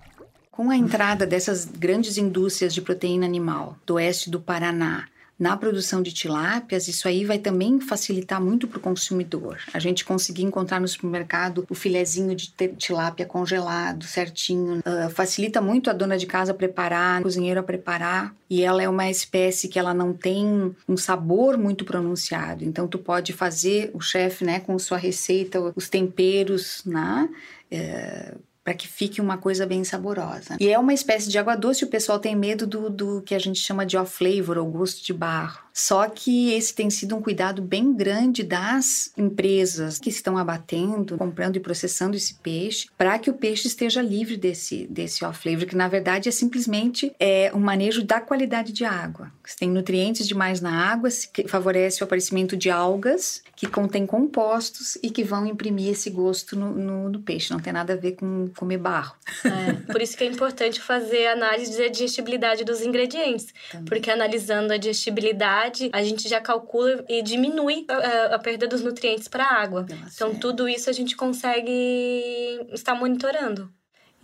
Com 0.51 0.71
a 0.71 0.77
entrada 0.77 1.27
dessas 1.27 1.65
grandes 1.65 2.17
indústrias 2.17 2.73
de 2.73 2.81
proteína 2.81 3.27
animal 3.27 3.77
do 3.87 3.95
oeste 3.95 4.31
do 4.31 4.41
Paraná 4.41 5.07
na 5.41 5.57
produção 5.57 6.03
de 6.03 6.13
tilápias, 6.13 6.87
isso 6.87 7.09
aí 7.09 7.25
vai 7.25 7.39
também 7.39 7.81
facilitar 7.81 8.39
muito 8.39 8.69
para 8.69 8.77
o 8.77 8.81
consumidor. 8.81 9.59
A 9.73 9.79
gente 9.79 10.05
conseguir 10.05 10.43
encontrar 10.43 10.79
no 10.79 10.87
supermercado 10.87 11.65
o 11.71 11.75
filezinho 11.75 12.37
de 12.37 12.53
tilápia 12.77 13.25
congelado, 13.25 14.05
certinho, 14.05 14.83
ah, 14.85 15.09
facilita 15.09 15.59
muito 15.63 15.89
a 15.89 15.95
dona 15.95 16.19
de 16.19 16.27
casa 16.27 16.53
preparar, 16.53 17.21
o 17.21 17.23
cozinheiro 17.23 17.59
a 17.59 17.63
preparar. 17.63 18.35
E 18.51 18.63
ela 18.63 18.83
é 18.83 18.89
uma 18.89 19.09
espécie 19.09 19.69
que 19.69 19.79
ela 19.79 19.95
não 19.95 20.13
tem 20.13 20.77
um 20.87 20.97
sabor 20.97 21.57
muito 21.57 21.87
pronunciado. 21.87 22.63
Então 22.63 22.87
tu 22.87 22.99
pode 22.99 23.33
fazer 23.33 23.91
o 23.95 24.01
chefe, 24.01 24.45
né, 24.45 24.61
com 24.61 24.79
sua 24.79 24.99
receita, 24.99 25.73
os 25.75 25.89
temperos, 25.89 26.83
né? 26.85 27.31
para 27.71 28.35
para 28.71 28.75
que 28.75 28.87
fique 28.87 29.21
uma 29.21 29.37
coisa 29.37 29.67
bem 29.67 29.83
saborosa. 29.83 30.57
E 30.61 30.69
é 30.69 30.79
uma 30.79 30.95
espécie 30.95 31.29
de 31.29 31.37
água 31.37 31.57
doce, 31.57 31.85
o 31.85 31.89
pessoal 31.89 32.21
tem 32.21 32.37
medo 32.37 32.69
do, 32.69 32.89
do 32.89 33.21
que 33.23 33.35
a 33.35 33.39
gente 33.39 33.59
chama 33.59 33.85
de 33.85 33.97
off 33.97 34.17
flavor 34.17 34.59
ou 34.59 34.67
gosto 34.67 35.05
de 35.05 35.13
barro. 35.13 35.59
Só 35.73 36.09
que 36.09 36.53
esse 36.53 36.75
tem 36.75 36.91
sido 36.91 37.17
um 37.17 37.23
cuidado 37.23 37.63
bem 37.63 37.93
grande 37.93 38.43
das 38.43 39.13
empresas 39.17 39.99
que 39.99 40.11
estão 40.11 40.37
abatendo, 40.37 41.17
comprando 41.17 41.57
e 41.57 41.61
processando 41.61 42.17
esse 42.17 42.35
peixe, 42.35 42.89
para 42.99 43.19
que 43.19 43.31
o 43.31 43.35
peixe 43.35 43.67
esteja 43.67 44.03
livre 44.03 44.37
desse, 44.37 44.87
desse 44.89 45.25
off-flavor, 45.25 45.67
que 45.67 45.77
na 45.77 45.89
verdade 45.89 46.29
é 46.29 46.33
simplesmente 46.33 47.13
é, 47.19 47.51
um 47.55 47.61
manejo 47.61 48.05
da 48.05 48.21
qualidade 48.21 48.73
de 48.73 48.85
água. 48.85 49.33
Se 49.51 49.57
tem 49.57 49.69
nutrientes 49.69 50.29
demais 50.29 50.61
na 50.61 50.93
água, 50.93 51.09
que 51.33 51.49
favorece 51.49 52.01
o 52.01 52.05
aparecimento 52.05 52.57
de 52.57 52.71
algas 52.71 53.43
que 53.57 53.67
contêm 53.67 54.07
compostos 54.07 54.97
e 55.03 55.11
que 55.11 55.25
vão 55.25 55.45
imprimir 55.45 55.91
esse 55.91 56.09
gosto 56.09 56.55
no, 56.55 56.71
no, 56.71 57.09
no 57.09 57.21
peixe. 57.21 57.53
Não 57.53 57.59
tem 57.59 57.73
nada 57.73 57.95
a 57.95 57.97
ver 57.97 58.13
com 58.13 58.47
comer 58.57 58.79
barro. 58.79 59.17
É, 59.45 59.73
por 59.93 60.01
isso 60.01 60.17
que 60.17 60.23
é 60.23 60.29
importante 60.29 60.81
fazer 60.81 61.27
análise 61.27 61.77
de 61.77 61.91
digestibilidade 61.91 62.65
dos 62.65 62.81
ingredientes, 62.81 63.49
Também. 63.73 63.87
porque 63.87 64.09
analisando 64.09 64.73
a 64.73 64.77
digestibilidade 64.77 65.91
a 65.93 66.03
gente 66.05 66.29
já 66.29 66.41
calcula 66.41 67.05
e 67.09 67.21
diminui 67.21 67.87
a, 67.89 68.37
a 68.37 68.39
perda 68.39 68.69
dos 68.69 68.83
nutrientes 68.83 69.27
para 69.27 69.43
a 69.43 69.61
água. 69.61 69.85
Nossa, 69.91 70.15
então, 70.15 70.31
é. 70.31 70.35
tudo 70.35 70.69
isso 70.69 70.89
a 70.89 70.93
gente 70.93 71.17
consegue 71.17 72.69
estar 72.73 72.95
monitorando. 72.95 73.69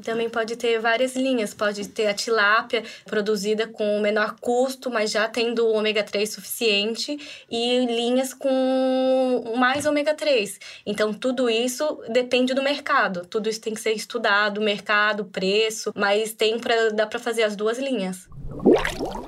Também 0.05 0.29
pode 0.29 0.57
ter 0.57 0.79
várias 0.79 1.17
linhas, 1.17 1.55
pode 1.55 1.89
ter 1.89 2.07
a 2.07 2.15
tilápia 2.15 2.85
produzida 3.07 3.67
com 3.67 3.99
menor 4.01 4.37
custo, 4.41 4.91
mas 4.91 5.11
já 5.11 5.27
tendo 5.27 5.69
ômega 5.69 6.05
3 6.05 6.29
suficiente, 6.29 7.19
e 7.51 7.87
linhas 7.87 8.35
com 8.35 9.55
mais 9.57 9.87
ômega 9.87 10.15
3. 10.15 10.61
Então, 10.85 11.15
tudo 11.15 11.49
isso 11.49 11.99
depende 12.11 12.53
do 12.53 12.63
mercado. 12.63 13.27
Tudo 13.27 13.49
isso 13.49 13.61
tem 13.61 13.73
que 13.73 13.81
ser 13.81 13.93
estudado, 13.93 14.61
mercado, 14.61 15.25
preço, 15.25 15.93
mas 15.97 16.33
tem 16.35 16.59
pra, 16.59 16.91
dá 16.91 17.07
para 17.07 17.19
fazer 17.19 17.45
as 17.45 17.57
duas 17.57 17.79
linhas. 17.79 18.29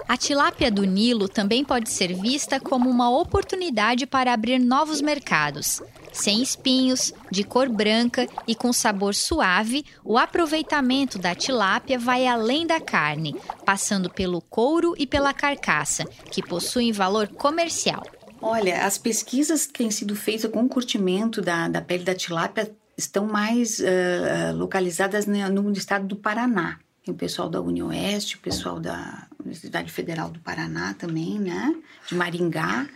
A 0.07 0.17
tilápia 0.17 0.71
do 0.71 0.85
Nilo 0.85 1.29
também 1.29 1.65
pode 1.65 1.91
ser 1.91 2.15
vista 2.15 2.59
como 2.61 2.89
uma 2.89 3.11
oportunidade 3.11 4.07
para 4.07 4.33
abrir 4.33 4.59
novos 4.59 5.01
mercados. 5.01 5.83
Sem 6.19 6.43
espinhos, 6.43 7.15
de 7.31 7.45
cor 7.45 7.69
branca 7.69 8.27
e 8.45 8.53
com 8.53 8.73
sabor 8.73 9.15
suave, 9.15 9.85
o 10.05 10.19
aproveitamento 10.19 11.17
da 11.17 11.33
tilápia 11.33 11.97
vai 11.97 12.27
além 12.27 12.67
da 12.67 12.81
carne, 12.81 13.37
passando 13.65 14.11
pelo 14.11 14.41
couro 14.41 14.97
e 14.99 15.07
pela 15.07 15.33
carcaça, 15.33 16.05
que 16.33 16.43
possuem 16.43 16.91
valor 16.91 17.29
comercial. 17.29 18.03
Olha, 18.43 18.85
as 18.85 18.99
pesquisas 18.99 19.65
que 19.65 19.75
têm 19.75 19.93
sido 19.93 20.17
feitas 20.17 20.51
com 20.51 20.65
o 20.65 20.69
curtimento 20.69 21.41
da, 21.41 21.69
da 21.69 21.81
pele 21.81 22.03
da 22.03 22.17
tilápia 22.17 22.69
estão 22.97 23.25
mais 23.25 23.79
uh, 23.79 24.57
localizadas 24.57 25.25
no 25.25 25.73
estado 25.73 26.05
do 26.05 26.17
Paraná. 26.17 26.81
Tem 27.05 27.15
o 27.15 27.17
pessoal 27.17 27.49
da 27.49 27.61
Unioeste, 27.61 28.35
o 28.35 28.41
pessoal 28.41 28.81
da 28.81 29.29
Universidade 29.39 29.93
Federal 29.93 30.31
do 30.31 30.41
Paraná 30.41 30.95
também, 30.95 31.39
né? 31.39 31.77
De 32.09 32.17
Maringá, 32.17 32.89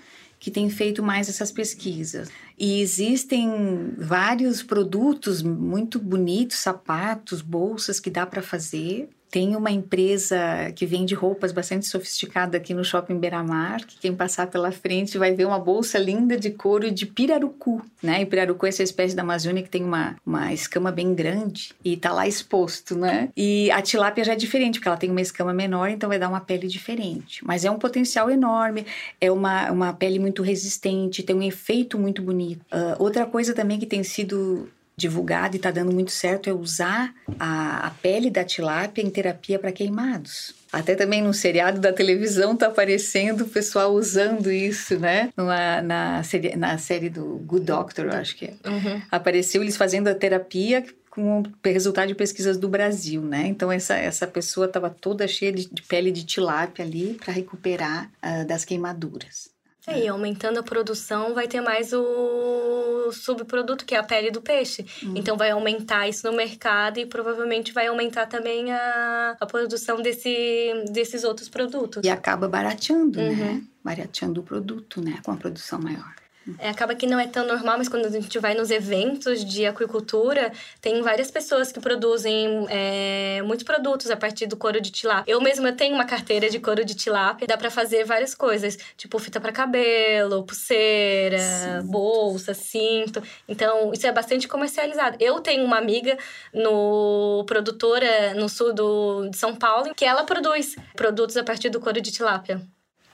que 0.42 0.50
tem 0.50 0.68
feito 0.68 1.04
mais 1.04 1.28
essas 1.28 1.52
pesquisas. 1.52 2.28
E 2.58 2.80
existem 2.80 3.94
vários 3.96 4.60
produtos 4.60 5.40
muito 5.40 6.00
bonitos, 6.00 6.56
sapatos, 6.56 7.40
bolsas 7.40 8.00
que 8.00 8.10
dá 8.10 8.26
para 8.26 8.42
fazer 8.42 9.08
tem 9.32 9.56
uma 9.56 9.70
empresa 9.70 10.36
que 10.76 10.84
vende 10.84 11.14
roupas 11.14 11.52
bastante 11.52 11.86
sofisticada 11.86 12.58
aqui 12.58 12.74
no 12.74 12.84
Shopping 12.84 13.18
Beira-Mar, 13.18 13.82
que 13.82 13.98
quem 13.98 14.14
passar 14.14 14.46
pela 14.48 14.70
frente 14.70 15.16
vai 15.16 15.32
ver 15.32 15.46
uma 15.46 15.58
bolsa 15.58 15.98
linda 15.98 16.36
de 16.36 16.50
couro 16.50 16.90
de 16.90 17.06
pirarucu, 17.06 17.80
né? 18.02 18.20
E 18.20 18.26
pirarucu 18.26 18.66
é 18.66 18.68
essa 18.68 18.82
espécie 18.82 19.16
da 19.16 19.22
Amazônia 19.22 19.62
que 19.62 19.70
tem 19.70 19.82
uma, 19.82 20.16
uma 20.26 20.52
escama 20.52 20.92
bem 20.92 21.14
grande 21.14 21.72
e 21.82 21.96
tá 21.96 22.12
lá 22.12 22.28
exposto, 22.28 22.94
né? 22.94 23.30
E 23.34 23.70
a 23.70 23.80
tilápia 23.80 24.22
já 24.22 24.34
é 24.34 24.36
diferente, 24.36 24.78
porque 24.78 24.88
ela 24.88 24.98
tem 24.98 25.10
uma 25.10 25.22
escama 25.22 25.54
menor, 25.54 25.88
então 25.88 26.10
vai 26.10 26.18
dar 26.18 26.28
uma 26.28 26.40
pele 26.40 26.68
diferente. 26.68 27.42
Mas 27.42 27.64
é 27.64 27.70
um 27.70 27.78
potencial 27.78 28.30
enorme, 28.30 28.84
é 29.18 29.32
uma, 29.32 29.70
uma 29.70 29.92
pele 29.94 30.18
muito 30.18 30.42
resistente, 30.42 31.22
tem 31.22 31.34
um 31.34 31.42
efeito 31.42 31.98
muito 31.98 32.20
bonito. 32.20 32.60
Uh, 32.70 33.02
outra 33.02 33.24
coisa 33.24 33.54
também 33.54 33.78
que 33.78 33.86
tem 33.86 34.04
sido 34.04 34.68
divulgado 35.02 35.56
e 35.56 35.58
está 35.58 35.70
dando 35.70 35.92
muito 35.92 36.12
certo 36.12 36.48
é 36.48 36.52
usar 36.52 37.12
a, 37.38 37.86
a 37.86 37.90
pele 37.90 38.30
da 38.30 38.44
tilápia 38.44 39.02
em 39.02 39.10
terapia 39.10 39.58
para 39.58 39.72
queimados. 39.72 40.54
Até 40.72 40.94
também 40.94 41.20
no 41.20 41.34
seriado 41.34 41.80
da 41.80 41.92
televisão 41.92 42.56
tá 42.56 42.68
aparecendo 42.68 43.42
o 43.42 43.48
pessoal 43.48 43.92
usando 43.92 44.50
isso, 44.50 44.98
né? 44.98 45.30
Numa, 45.36 45.82
na, 45.82 46.22
série, 46.22 46.56
na 46.56 46.78
série 46.78 47.10
do 47.10 47.42
Good 47.44 47.66
Doctor, 47.66 48.06
eu 48.06 48.12
acho 48.12 48.36
que 48.36 48.46
é. 48.46 48.54
Uhum. 48.66 49.02
Apareceu 49.10 49.62
eles 49.62 49.76
fazendo 49.76 50.08
a 50.08 50.14
terapia 50.14 50.82
com 51.10 51.40
o 51.40 51.44
resultado 51.62 52.08
de 52.08 52.14
pesquisas 52.14 52.56
do 52.56 52.68
Brasil, 52.68 53.20
né? 53.20 53.46
Então 53.46 53.70
essa, 53.70 53.96
essa 53.96 54.26
pessoa 54.26 54.64
estava 54.64 54.88
toda 54.88 55.28
cheia 55.28 55.52
de, 55.52 55.68
de, 55.70 55.82
pele 55.82 56.10
de 56.10 56.24
tilápia 56.24 56.82
ali 56.82 57.18
para 57.22 57.34
recuperar 57.34 58.10
uh, 58.24 58.46
das 58.46 58.64
queimaduras. 58.64 59.50
É, 59.86 60.04
e 60.04 60.08
aumentando 60.08 60.60
a 60.60 60.62
produção, 60.62 61.34
vai 61.34 61.48
ter 61.48 61.60
mais 61.60 61.92
o 61.92 63.10
subproduto, 63.10 63.84
que 63.84 63.94
é 63.94 63.98
a 63.98 64.02
pele 64.02 64.30
do 64.30 64.40
peixe. 64.40 64.86
Uhum. 65.02 65.14
Então, 65.16 65.36
vai 65.36 65.50
aumentar 65.50 66.08
isso 66.08 66.24
no 66.30 66.36
mercado 66.36 66.98
e 66.98 67.06
provavelmente 67.06 67.72
vai 67.72 67.88
aumentar 67.88 68.26
também 68.26 68.72
a, 68.72 69.36
a 69.40 69.46
produção 69.46 70.00
desse, 70.00 70.84
desses 70.92 71.24
outros 71.24 71.48
produtos. 71.48 72.04
E 72.04 72.10
acaba 72.10 72.48
barateando, 72.48 73.18
né? 73.18 73.28
uhum. 73.28 73.36
né? 73.36 73.62
Barateando 73.82 74.40
o 74.40 74.44
produto, 74.44 75.00
né? 75.00 75.18
Com 75.24 75.32
a 75.32 75.36
produção 75.36 75.80
maior. 75.80 76.21
É, 76.58 76.70
acaba 76.70 76.94
que 76.94 77.06
não 77.06 77.18
é 77.18 77.26
tão 77.26 77.46
normal, 77.46 77.78
mas 77.78 77.88
quando 77.88 78.06
a 78.06 78.10
gente 78.10 78.38
vai 78.38 78.54
nos 78.54 78.70
eventos 78.70 79.44
de 79.44 79.64
aquicultura, 79.66 80.52
tem 80.80 81.00
várias 81.02 81.30
pessoas 81.30 81.70
que 81.70 81.80
produzem 81.80 82.66
é, 82.68 83.42
muitos 83.44 83.64
produtos 83.64 84.10
a 84.10 84.16
partir 84.16 84.46
do 84.46 84.56
couro 84.56 84.80
de 84.80 84.90
tilápia. 84.90 85.30
Eu 85.30 85.40
mesma 85.40 85.72
tenho 85.72 85.94
uma 85.94 86.04
carteira 86.04 86.50
de 86.50 86.58
couro 86.58 86.84
de 86.84 86.94
tilápia, 86.94 87.46
dá 87.46 87.56
para 87.56 87.70
fazer 87.70 88.04
várias 88.04 88.34
coisas, 88.34 88.76
tipo 88.96 89.18
fita 89.18 89.40
para 89.40 89.52
cabelo, 89.52 90.44
pulseira, 90.44 91.38
Sim. 91.38 91.86
bolsa, 91.86 92.54
cinto. 92.54 93.22
Então, 93.48 93.92
isso 93.92 94.06
é 94.06 94.12
bastante 94.12 94.48
comercializado. 94.48 95.16
Eu 95.20 95.40
tenho 95.40 95.64
uma 95.64 95.78
amiga 95.78 96.16
no 96.52 97.44
produtora 97.46 98.34
no 98.34 98.48
sul 98.48 98.72
do, 98.72 99.28
de 99.28 99.36
São 99.36 99.54
Paulo 99.54 99.94
que 99.94 100.04
ela 100.04 100.24
produz 100.24 100.76
produtos 100.96 101.36
a 101.36 101.44
partir 101.44 101.70
do 101.70 101.80
couro 101.80 102.00
de 102.00 102.10
tilápia. 102.10 102.60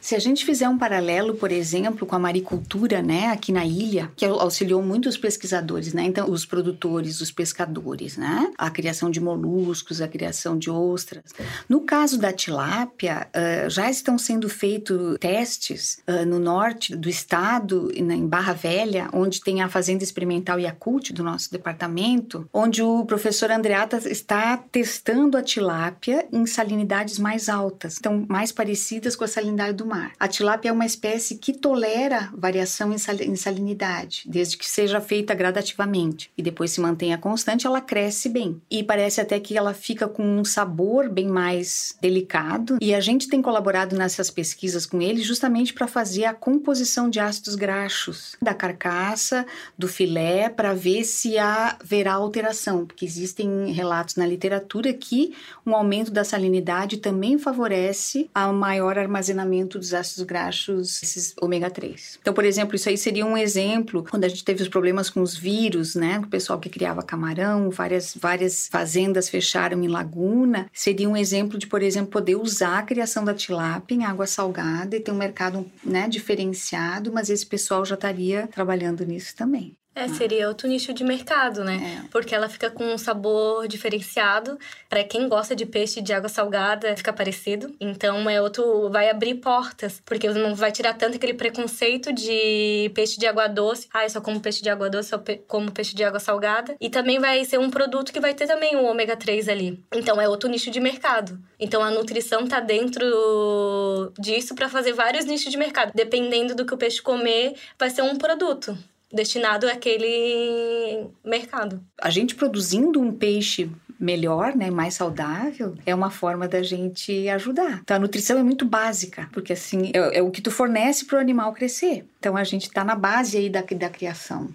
Se 0.09 0.17
a 0.17 0.19
gente 0.19 0.47
fizer 0.47 0.67
um 0.67 0.79
paralelo, 0.79 1.35
por 1.35 1.53
exemplo, 1.53 2.07
com 2.07 2.17
a 2.17 2.19
maricultura, 2.19 3.03
né, 3.03 3.27
aqui 3.27 3.53
na 3.53 3.67
ilha, 3.67 4.11
que 4.17 4.25
auxiliou 4.25 4.83
muito 4.83 5.07
os 5.07 5.19
pesquisadores, 5.19 5.93
né, 5.93 6.03
então 6.05 6.31
os 6.31 6.47
produtores, 6.47 7.21
os 7.21 7.31
pescadores, 7.31 8.17
né, 8.17 8.51
a 8.57 8.71
criação 8.71 9.11
de 9.11 9.21
moluscos, 9.21 10.01
a 10.01 10.09
criação 10.09 10.57
de 10.57 10.71
ostras. 10.71 11.25
No 11.69 11.83
caso 11.83 12.19
da 12.19 12.33
tilápia, 12.33 13.29
uh, 13.37 13.69
já 13.69 13.91
estão 13.91 14.17
sendo 14.17 14.49
feitos 14.49 15.19
testes 15.19 15.99
uh, 16.09 16.25
no 16.25 16.39
norte 16.39 16.97
do 16.97 17.11
estado, 17.11 17.93
em 17.95 18.27
Barra 18.27 18.55
Velha, 18.55 19.11
onde 19.13 19.43
tem 19.43 19.61
a 19.61 19.69
fazenda 19.69 20.03
experimental 20.03 20.59
Yakult 20.59 21.13
do 21.13 21.23
nosso 21.23 21.53
departamento, 21.53 22.49
onde 22.51 22.83
o 22.83 23.05
professor 23.05 23.51
Andreata 23.51 23.99
está 24.09 24.57
testando 24.57 25.37
a 25.37 25.43
tilápia 25.43 26.27
em 26.33 26.47
salinidades 26.47 27.19
mais 27.19 27.51
altas, 27.51 27.99
então 27.99 28.25
mais 28.27 28.51
parecidas 28.51 29.15
com 29.15 29.25
a 29.25 29.29
salinidade 29.29 29.77
do 29.77 29.85
mar. 29.85 29.98
A 30.19 30.29
tilápia 30.29 30.71
é 30.71 30.73
uma 30.73 30.87
espécie 30.87 31.37
que 31.37 31.53
tolera 31.53 32.31
variação 32.35 32.93
em 32.93 33.37
salinidade, 33.37 34.23
desde 34.27 34.57
que 34.57 34.69
seja 34.69 35.01
feita 35.01 35.35
gradativamente 35.35 36.31
e 36.37 36.43
depois 36.43 36.71
se 36.71 36.81
mantenha 36.81 37.19
constante, 37.19 37.67
ela 37.67 37.81
cresce 37.81 38.29
bem. 38.29 38.61
E 38.71 38.83
parece 38.83 39.21
até 39.21 39.39
que 39.41 39.57
ela 39.57 39.75
fica 39.75 40.09
com 40.09 40.23
um 40.23 40.45
sabor 40.45 41.09
bem 41.09 41.27
mais 41.27 41.97
delicado. 42.01 42.79
E 42.81 42.95
a 42.95 43.01
gente 43.01 43.29
tem 43.29 43.43
colaborado 43.43 43.97
nessas 43.97 44.31
pesquisas 44.31 44.87
com 44.87 45.01
ele 45.01 45.23
justamente 45.23 45.73
para 45.73 45.87
fazer 45.87 46.25
a 46.25 46.35
composição 46.35 47.09
de 47.09 47.21
ácidos 47.21 47.55
graxos 47.55 48.37
da 48.41 48.55
carcaça, 48.55 49.47
do 49.77 49.89
filé, 49.89 50.49
para 50.49 50.75
ver 50.75 51.05
se 51.05 51.39
haverá 51.39 52.15
alteração, 52.15 52.87
porque 52.87 53.05
existem 53.05 53.73
relatos 53.73 54.17
na 54.17 54.27
literatura 54.27 54.93
que 54.93 55.35
um 55.65 55.75
aumento 55.75 56.11
da 56.11 56.25
salinidade 56.25 56.99
também 56.99 57.39
favorece 57.39 58.29
a 58.35 58.53
maior 58.53 58.99
armazenamento 58.99 59.78
dos 59.79 59.95
ácidos 59.95 60.25
graxos, 60.25 61.03
esses 61.03 61.35
ômega 61.41 61.71
3. 61.71 62.19
Então, 62.21 62.35
por 62.35 62.45
exemplo, 62.45 62.77
isso 62.77 62.89
aí 62.89 62.99
seria 62.99 63.25
um 63.25 63.37
exemplo 63.37 64.05
quando 64.09 64.25
a 64.25 64.29
gente 64.29 64.45
teve 64.45 64.63
os 64.63 64.69
problemas 64.69 65.09
com 65.09 65.21
os 65.21 65.37
vírus, 65.37 65.95
né? 65.95 66.19
O 66.19 66.27
pessoal 66.27 66.59
que 66.59 66.69
criava 66.69 67.03
camarão, 67.03 67.71
várias, 67.71 68.15
várias 68.15 68.69
fazendas 68.69 69.29
fecharam 69.29 69.83
em 69.83 69.89
laguna. 69.89 70.69
Seria 70.73 71.09
um 71.09 71.17
exemplo 71.17 71.59
de, 71.59 71.67
por 71.67 71.83
exemplo, 71.83 72.11
poder 72.11 72.37
usar 72.37 72.79
a 72.79 72.83
criação 72.83 73.25
da 73.25 73.35
tilápia 73.35 73.95
em 73.95 74.05
água 74.05 74.27
salgada 74.27 74.97
e 74.97 75.01
ter 75.01 75.13
um 75.13 75.17
mercado 75.17 75.65
né, 75.85 76.09
diferenciado, 76.09 77.13
mas 77.13 77.31
esse 77.31 77.47
pessoal 77.47 77.85
já 77.85 77.95
estaria 77.95 78.47
trabalhando 78.47 79.05
nisso 79.05 79.35
também. 79.37 79.77
É, 79.99 80.09
seria 80.09 80.47
outro 80.49 80.69
nicho 80.69 80.93
de 80.93 81.03
mercado, 81.03 81.65
né? 81.65 82.03
É. 82.05 82.09
Porque 82.09 82.35
ela 82.35 82.49
fica 82.49 82.71
com 82.71 82.85
um 82.85 82.97
sabor 82.99 83.67
diferenciado. 83.67 84.57
Para 84.89 85.03
quem 85.03 85.29
gosta 85.29 85.57
de 85.57 85.67
peixe 85.67 86.01
de 86.01 86.13
água 86.13 86.29
salgada, 86.29 86.97
fica 86.97 87.13
parecido. 87.13 87.75
Então 87.81 88.31
é 88.31 88.41
outro. 88.41 88.89
Vai 88.91 89.11
abrir 89.11 89.35
portas. 89.37 90.01
Porque 90.05 90.29
não 90.31 90.55
vai 90.55 90.71
tirar 90.71 90.95
tanto 90.95 91.17
aquele 91.17 91.35
preconceito 91.35 92.13
de 92.13 92.91
peixe 92.95 93.19
de 93.19 93.27
água 93.27 93.49
doce. 93.49 93.89
Ah, 93.93 94.05
eu 94.05 94.11
só 94.11 94.21
como 94.21 94.41
peixe 94.41 94.63
de 94.63 94.71
água 94.71 94.89
doce, 94.89 95.09
só 95.09 95.19
pe- 95.19 95.43
como 95.49 95.73
peixe 95.73 95.97
de 95.97 96.05
água 96.05 96.21
salgada. 96.21 96.77
E 96.81 96.89
também 96.89 97.19
vai 97.19 97.45
ser 97.45 97.59
um 97.59 97.69
produto 97.71 98.13
que 98.13 98.21
vai 98.21 98.35
ter 98.35 98.47
também 98.47 98.77
o 98.77 98.85
ômega 98.85 99.17
3 99.17 99.49
ali. 99.49 99.83
Então 99.93 100.21
é 100.21 100.29
outro 100.29 100.49
nicho 100.49 100.71
de 100.71 100.79
mercado. 100.81 101.39
Então 101.59 101.83
a 101.83 101.91
nutrição 101.91 102.47
tá 102.47 102.61
dentro 102.61 104.13
disso 104.19 104.55
para 104.55 104.69
fazer 104.69 104.93
vários 104.93 105.25
nichos 105.25 105.51
de 105.51 105.57
mercado. 105.59 105.93
Dependendo 105.95 106.55
do 106.55 106.65
que 106.65 106.75
o 106.75 106.79
peixe 106.79 107.03
comer, 107.03 107.55
vai 107.79 107.91
ser 107.91 108.03
um 108.03 108.17
produto 108.17 108.77
destinado 109.13 109.69
àquele 109.69 111.07
mercado. 111.25 111.83
A 112.01 112.11
gente 112.11 112.35
produzindo 112.35 113.01
um 113.01 113.13
peixe 113.13 113.71
melhor, 113.99 114.55
né, 114.55 114.71
mais 114.71 114.95
saudável, 114.95 115.75
é 115.85 115.95
uma 115.95 116.11
forma 116.11 116.47
da 116.47 116.63
gente 116.63 117.29
ajudar. 117.29 117.81
Então 117.83 117.97
a 117.97 118.01
nutrição 118.01 118.39
é 118.39 118.43
muito 118.43 118.65
básica, 118.65 119.29
porque 119.33 119.53
assim 119.53 119.91
é, 119.93 120.19
é 120.19 120.23
o 120.23 120.31
que 120.31 120.41
tu 120.41 120.51
fornece 120.51 121.05
para 121.05 121.19
o 121.19 121.21
animal 121.21 121.53
crescer. 121.53 122.07
Então 122.19 122.37
a 122.37 122.45
gente 122.45 122.69
está 122.69 122.85
na 122.85 122.95
base 122.95 123.37
aí 123.37 123.51
da, 123.51 123.63
da 123.63 123.91
criação. 123.91 124.49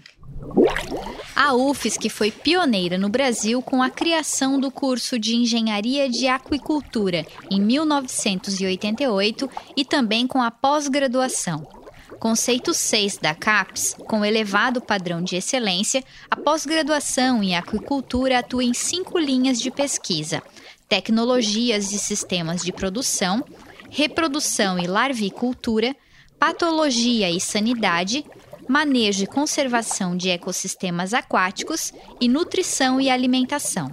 A 1.36 1.54
UFSC 1.54 2.10
foi 2.10 2.32
pioneira 2.32 2.98
no 2.98 3.10
Brasil 3.10 3.62
com 3.62 3.82
a 3.82 3.90
criação 3.90 4.60
do 4.60 4.70
curso 4.70 5.18
de 5.18 5.36
Engenharia 5.36 6.10
de 6.10 6.28
Aquicultura 6.28 7.26
em 7.50 7.62
1988 7.62 9.50
e 9.76 9.86
também 9.86 10.28
com 10.28 10.42
a 10.42 10.52
pós-graduação. 10.52 11.83
Conceito 12.24 12.74
6 12.74 13.18
da 13.18 13.36
CAPES, 13.36 13.98
com 14.08 14.24
elevado 14.24 14.80
padrão 14.80 15.22
de 15.22 15.36
excelência, 15.36 16.02
a 16.32 16.38
pós-graduação 16.38 17.44
em 17.44 17.54
aquicultura 17.54 18.40
atua 18.40 18.64
em 18.64 18.74
cinco 18.74 19.20
linhas 19.20 19.60
de 19.60 19.70
pesquisa: 19.70 20.42
tecnologias 20.88 21.92
e 21.92 22.00
sistemas 22.00 22.64
de 22.64 22.72
produção, 22.72 23.44
reprodução 23.90 24.80
e 24.80 24.88
larvicultura, 24.88 25.94
patologia 26.40 27.30
e 27.30 27.42
sanidade, 27.42 28.24
manejo 28.70 29.26
e 29.26 29.28
conservação 29.28 30.16
de 30.16 30.30
ecossistemas 30.30 31.14
aquáticos 31.14 31.92
e 32.22 32.30
nutrição 32.30 33.02
e 33.02 33.10
alimentação. 33.10 33.92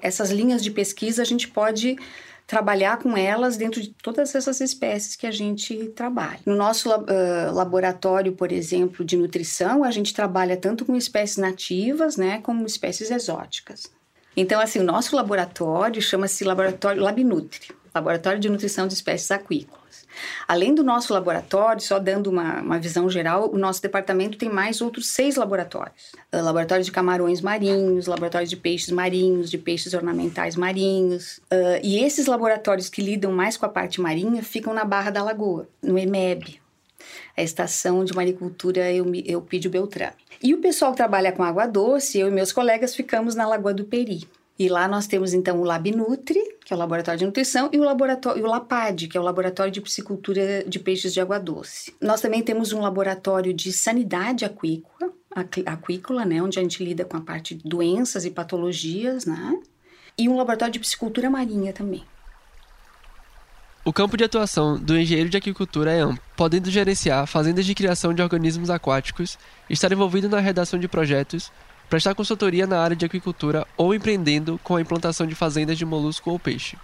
Essas 0.00 0.30
linhas 0.30 0.62
de 0.62 0.70
pesquisa 0.70 1.22
a 1.22 1.24
gente 1.24 1.48
pode 1.48 1.96
trabalhar 2.46 2.98
com 2.98 3.16
elas 3.16 3.56
dentro 3.56 3.80
de 3.80 3.90
todas 4.02 4.34
essas 4.34 4.60
espécies 4.60 5.16
que 5.16 5.26
a 5.26 5.30
gente 5.30 5.88
trabalha. 5.90 6.40
No 6.44 6.54
nosso 6.54 6.90
uh, 6.90 7.52
laboratório, 7.52 8.32
por 8.32 8.52
exemplo, 8.52 9.04
de 9.04 9.16
nutrição, 9.16 9.84
a 9.84 9.90
gente 9.90 10.12
trabalha 10.12 10.56
tanto 10.56 10.84
com 10.84 10.94
espécies 10.96 11.38
nativas, 11.38 12.16
né, 12.16 12.40
como 12.42 12.66
espécies 12.66 13.10
exóticas. 13.10 13.90
Então, 14.36 14.60
assim, 14.60 14.78
o 14.78 14.84
nosso 14.84 15.14
laboratório 15.14 16.00
chama-se 16.00 16.44
Laboratório 16.44 17.02
Labnutri, 17.02 17.68
Laboratório 17.94 18.40
de 18.40 18.48
Nutrição 18.48 18.86
de 18.86 18.94
Espécies 18.94 19.30
Aquícolas. 19.30 19.81
Além 20.46 20.74
do 20.74 20.82
nosso 20.82 21.12
laboratório, 21.12 21.80
só 21.80 21.98
dando 21.98 22.28
uma, 22.28 22.60
uma 22.60 22.78
visão 22.78 23.08
geral, 23.08 23.50
o 23.52 23.58
nosso 23.58 23.80
departamento 23.82 24.38
tem 24.38 24.48
mais 24.48 24.80
outros 24.80 25.08
seis 25.08 25.36
laboratórios: 25.36 26.12
uh, 26.32 26.42
laboratório 26.42 26.84
de 26.84 26.92
camarões 26.92 27.40
marinhos, 27.40 28.06
laboratório 28.06 28.46
de 28.46 28.56
peixes 28.56 28.90
marinhos, 28.90 29.50
de 29.50 29.58
peixes 29.58 29.94
ornamentais 29.94 30.56
marinhos. 30.56 31.38
Uh, 31.52 31.80
e 31.82 32.02
esses 32.02 32.26
laboratórios 32.26 32.88
que 32.88 33.02
lidam 33.02 33.32
mais 33.32 33.56
com 33.56 33.66
a 33.66 33.68
parte 33.68 34.00
marinha 34.00 34.42
ficam 34.42 34.74
na 34.74 34.84
Barra 34.84 35.10
da 35.10 35.22
Lagoa, 35.22 35.68
no 35.82 35.98
EMEB, 35.98 36.60
a 37.36 37.42
Estação 37.42 38.04
de 38.04 38.14
Maricultura 38.14 38.92
Eupídio 38.92 39.70
Beltrame. 39.70 40.16
E 40.42 40.54
o 40.54 40.58
pessoal 40.58 40.90
que 40.90 40.96
trabalha 40.96 41.30
com 41.30 41.42
água 41.42 41.66
doce, 41.66 42.18
eu 42.18 42.28
e 42.28 42.30
meus 42.30 42.52
colegas 42.52 42.94
ficamos 42.94 43.34
na 43.34 43.46
Lagoa 43.46 43.72
do 43.72 43.84
Peri. 43.84 44.26
E 44.58 44.68
lá 44.68 44.86
nós 44.86 45.06
temos 45.06 45.32
então 45.32 45.60
o 45.60 45.64
Labnutri, 45.64 46.40
que 46.72 46.74
é 46.74 46.76
o 46.76 46.78
laboratório 46.78 47.18
de 47.18 47.26
nutrição, 47.26 47.68
e 47.70 47.78
o 47.78 47.84
laboratório 47.84 48.42
o 48.42 48.46
LAPAD, 48.46 49.08
que 49.08 49.18
é 49.18 49.20
o 49.20 49.22
laboratório 49.22 49.70
de 49.70 49.80
piscicultura 49.80 50.64
de 50.66 50.78
peixes 50.78 51.12
de 51.12 51.20
água 51.20 51.38
doce. 51.38 51.94
Nós 52.00 52.22
também 52.22 52.42
temos 52.42 52.72
um 52.72 52.80
laboratório 52.80 53.52
de 53.52 53.70
sanidade 53.72 54.44
aquícola, 54.44 55.12
aquícola, 55.66 56.24
né, 56.24 56.42
onde 56.42 56.58
a 56.58 56.62
gente 56.62 56.82
lida 56.82 57.04
com 57.04 57.18
a 57.18 57.20
parte 57.20 57.54
de 57.54 57.68
doenças 57.68 58.24
e 58.24 58.30
patologias, 58.30 59.26
né? 59.26 59.60
E 60.16 60.28
um 60.28 60.36
laboratório 60.36 60.72
de 60.72 60.78
piscicultura 60.78 61.28
marinha 61.28 61.74
também. 61.74 62.04
O 63.84 63.92
campo 63.92 64.16
de 64.16 64.24
atuação 64.24 64.78
do 64.78 64.96
engenheiro 64.96 65.28
de 65.28 65.36
aquicultura 65.36 65.92
é 65.92 66.00
amplo, 66.00 66.22
podendo 66.36 66.70
gerenciar 66.70 67.26
fazendas 67.26 67.66
de 67.66 67.74
criação 67.74 68.14
de 68.14 68.22
organismos 68.22 68.70
aquáticos, 68.70 69.36
estar 69.68 69.92
envolvido 69.92 70.28
na 70.28 70.38
redação 70.38 70.78
de 70.78 70.88
projetos, 70.88 71.52
prestar 71.92 72.14
consultoria 72.14 72.66
na 72.66 72.80
área 72.80 72.96
de 72.96 73.04
aquicultura 73.04 73.66
ou 73.76 73.94
empreendendo 73.94 74.58
com 74.64 74.76
a 74.76 74.80
implantação 74.80 75.26
de 75.26 75.34
fazendas 75.34 75.76
de 75.76 75.84
molusco 75.84 76.30
ou 76.30 76.38
peixe. 76.38 76.74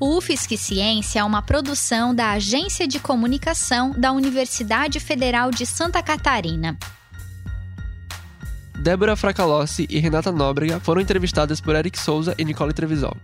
O 0.00 0.16
UFSC 0.16 0.56
Ciência 0.56 1.20
é 1.20 1.24
uma 1.24 1.40
produção 1.40 2.12
da 2.12 2.32
Agência 2.32 2.88
de 2.88 2.98
Comunicação 2.98 3.92
da 3.92 4.10
Universidade 4.10 4.98
Federal 4.98 5.52
de 5.52 5.64
Santa 5.66 6.02
Catarina. 6.02 6.76
Débora 8.76 9.14
Fracalossi 9.14 9.86
e 9.88 10.00
Renata 10.00 10.32
Nóbrega 10.32 10.80
foram 10.80 11.00
entrevistadas 11.00 11.60
por 11.60 11.76
Eric 11.76 11.96
Souza 11.96 12.34
e 12.36 12.44
Nicole 12.44 12.72
Trevisol. 12.72 13.16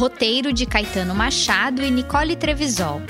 Roteiro 0.00 0.50
de 0.50 0.64
Caetano 0.64 1.14
Machado 1.14 1.82
e 1.82 1.90
Nicole 1.90 2.34
Trevisol. 2.34 3.02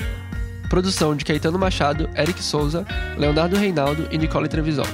Produção 0.67 1.15
de 1.15 1.23
Caetano 1.23 1.57
Machado, 1.57 2.09
Eric 2.17 2.43
Souza, 2.43 2.85
Leonardo 3.17 3.55
Reinaldo 3.55 4.09
e 4.11 4.17
Nicole 4.17 4.49
Trevisol. 4.49 4.85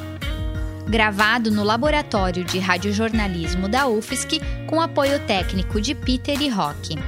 Gravado 0.87 1.49
no 1.49 1.63
Laboratório 1.63 2.43
de 2.43 2.59
Radiojornalismo 2.59 3.67
da 3.67 3.87
UFSC, 3.87 4.39
com 4.67 4.79
apoio 4.79 5.19
técnico 5.21 5.81
de 5.81 5.95
Peter 5.95 6.39
e 6.39 6.49
Rock. 6.49 6.99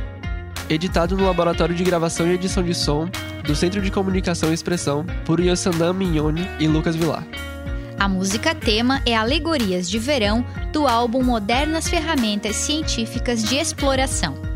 Editado 0.68 1.16
no 1.16 1.28
Laboratório 1.28 1.76
de 1.76 1.84
Gravação 1.84 2.26
e 2.28 2.34
Edição 2.34 2.64
de 2.64 2.74
Som 2.74 3.12
do 3.46 3.56
Centro 3.56 3.84
de 3.84 3.92
Comunicação 3.92 4.50
e 4.50 4.56
Expressão 4.56 5.06
por 5.24 5.40
Yosandan 5.40 5.94
Mignoni 5.94 6.50
e 6.60 6.68
Lucas 6.68 6.96
Vilar. 6.96 7.24
A 8.00 8.08
música 8.08 8.56
tema 8.56 9.04
é 9.06 9.16
Alegorias 9.16 9.88
de 9.88 10.00
Verão, 10.00 10.44
do 10.74 10.88
álbum 10.88 11.22
Modernas 11.22 11.88
Ferramentas 11.88 12.56
Científicas 12.56 13.44
de 13.44 13.56
Exploração. 13.56 14.49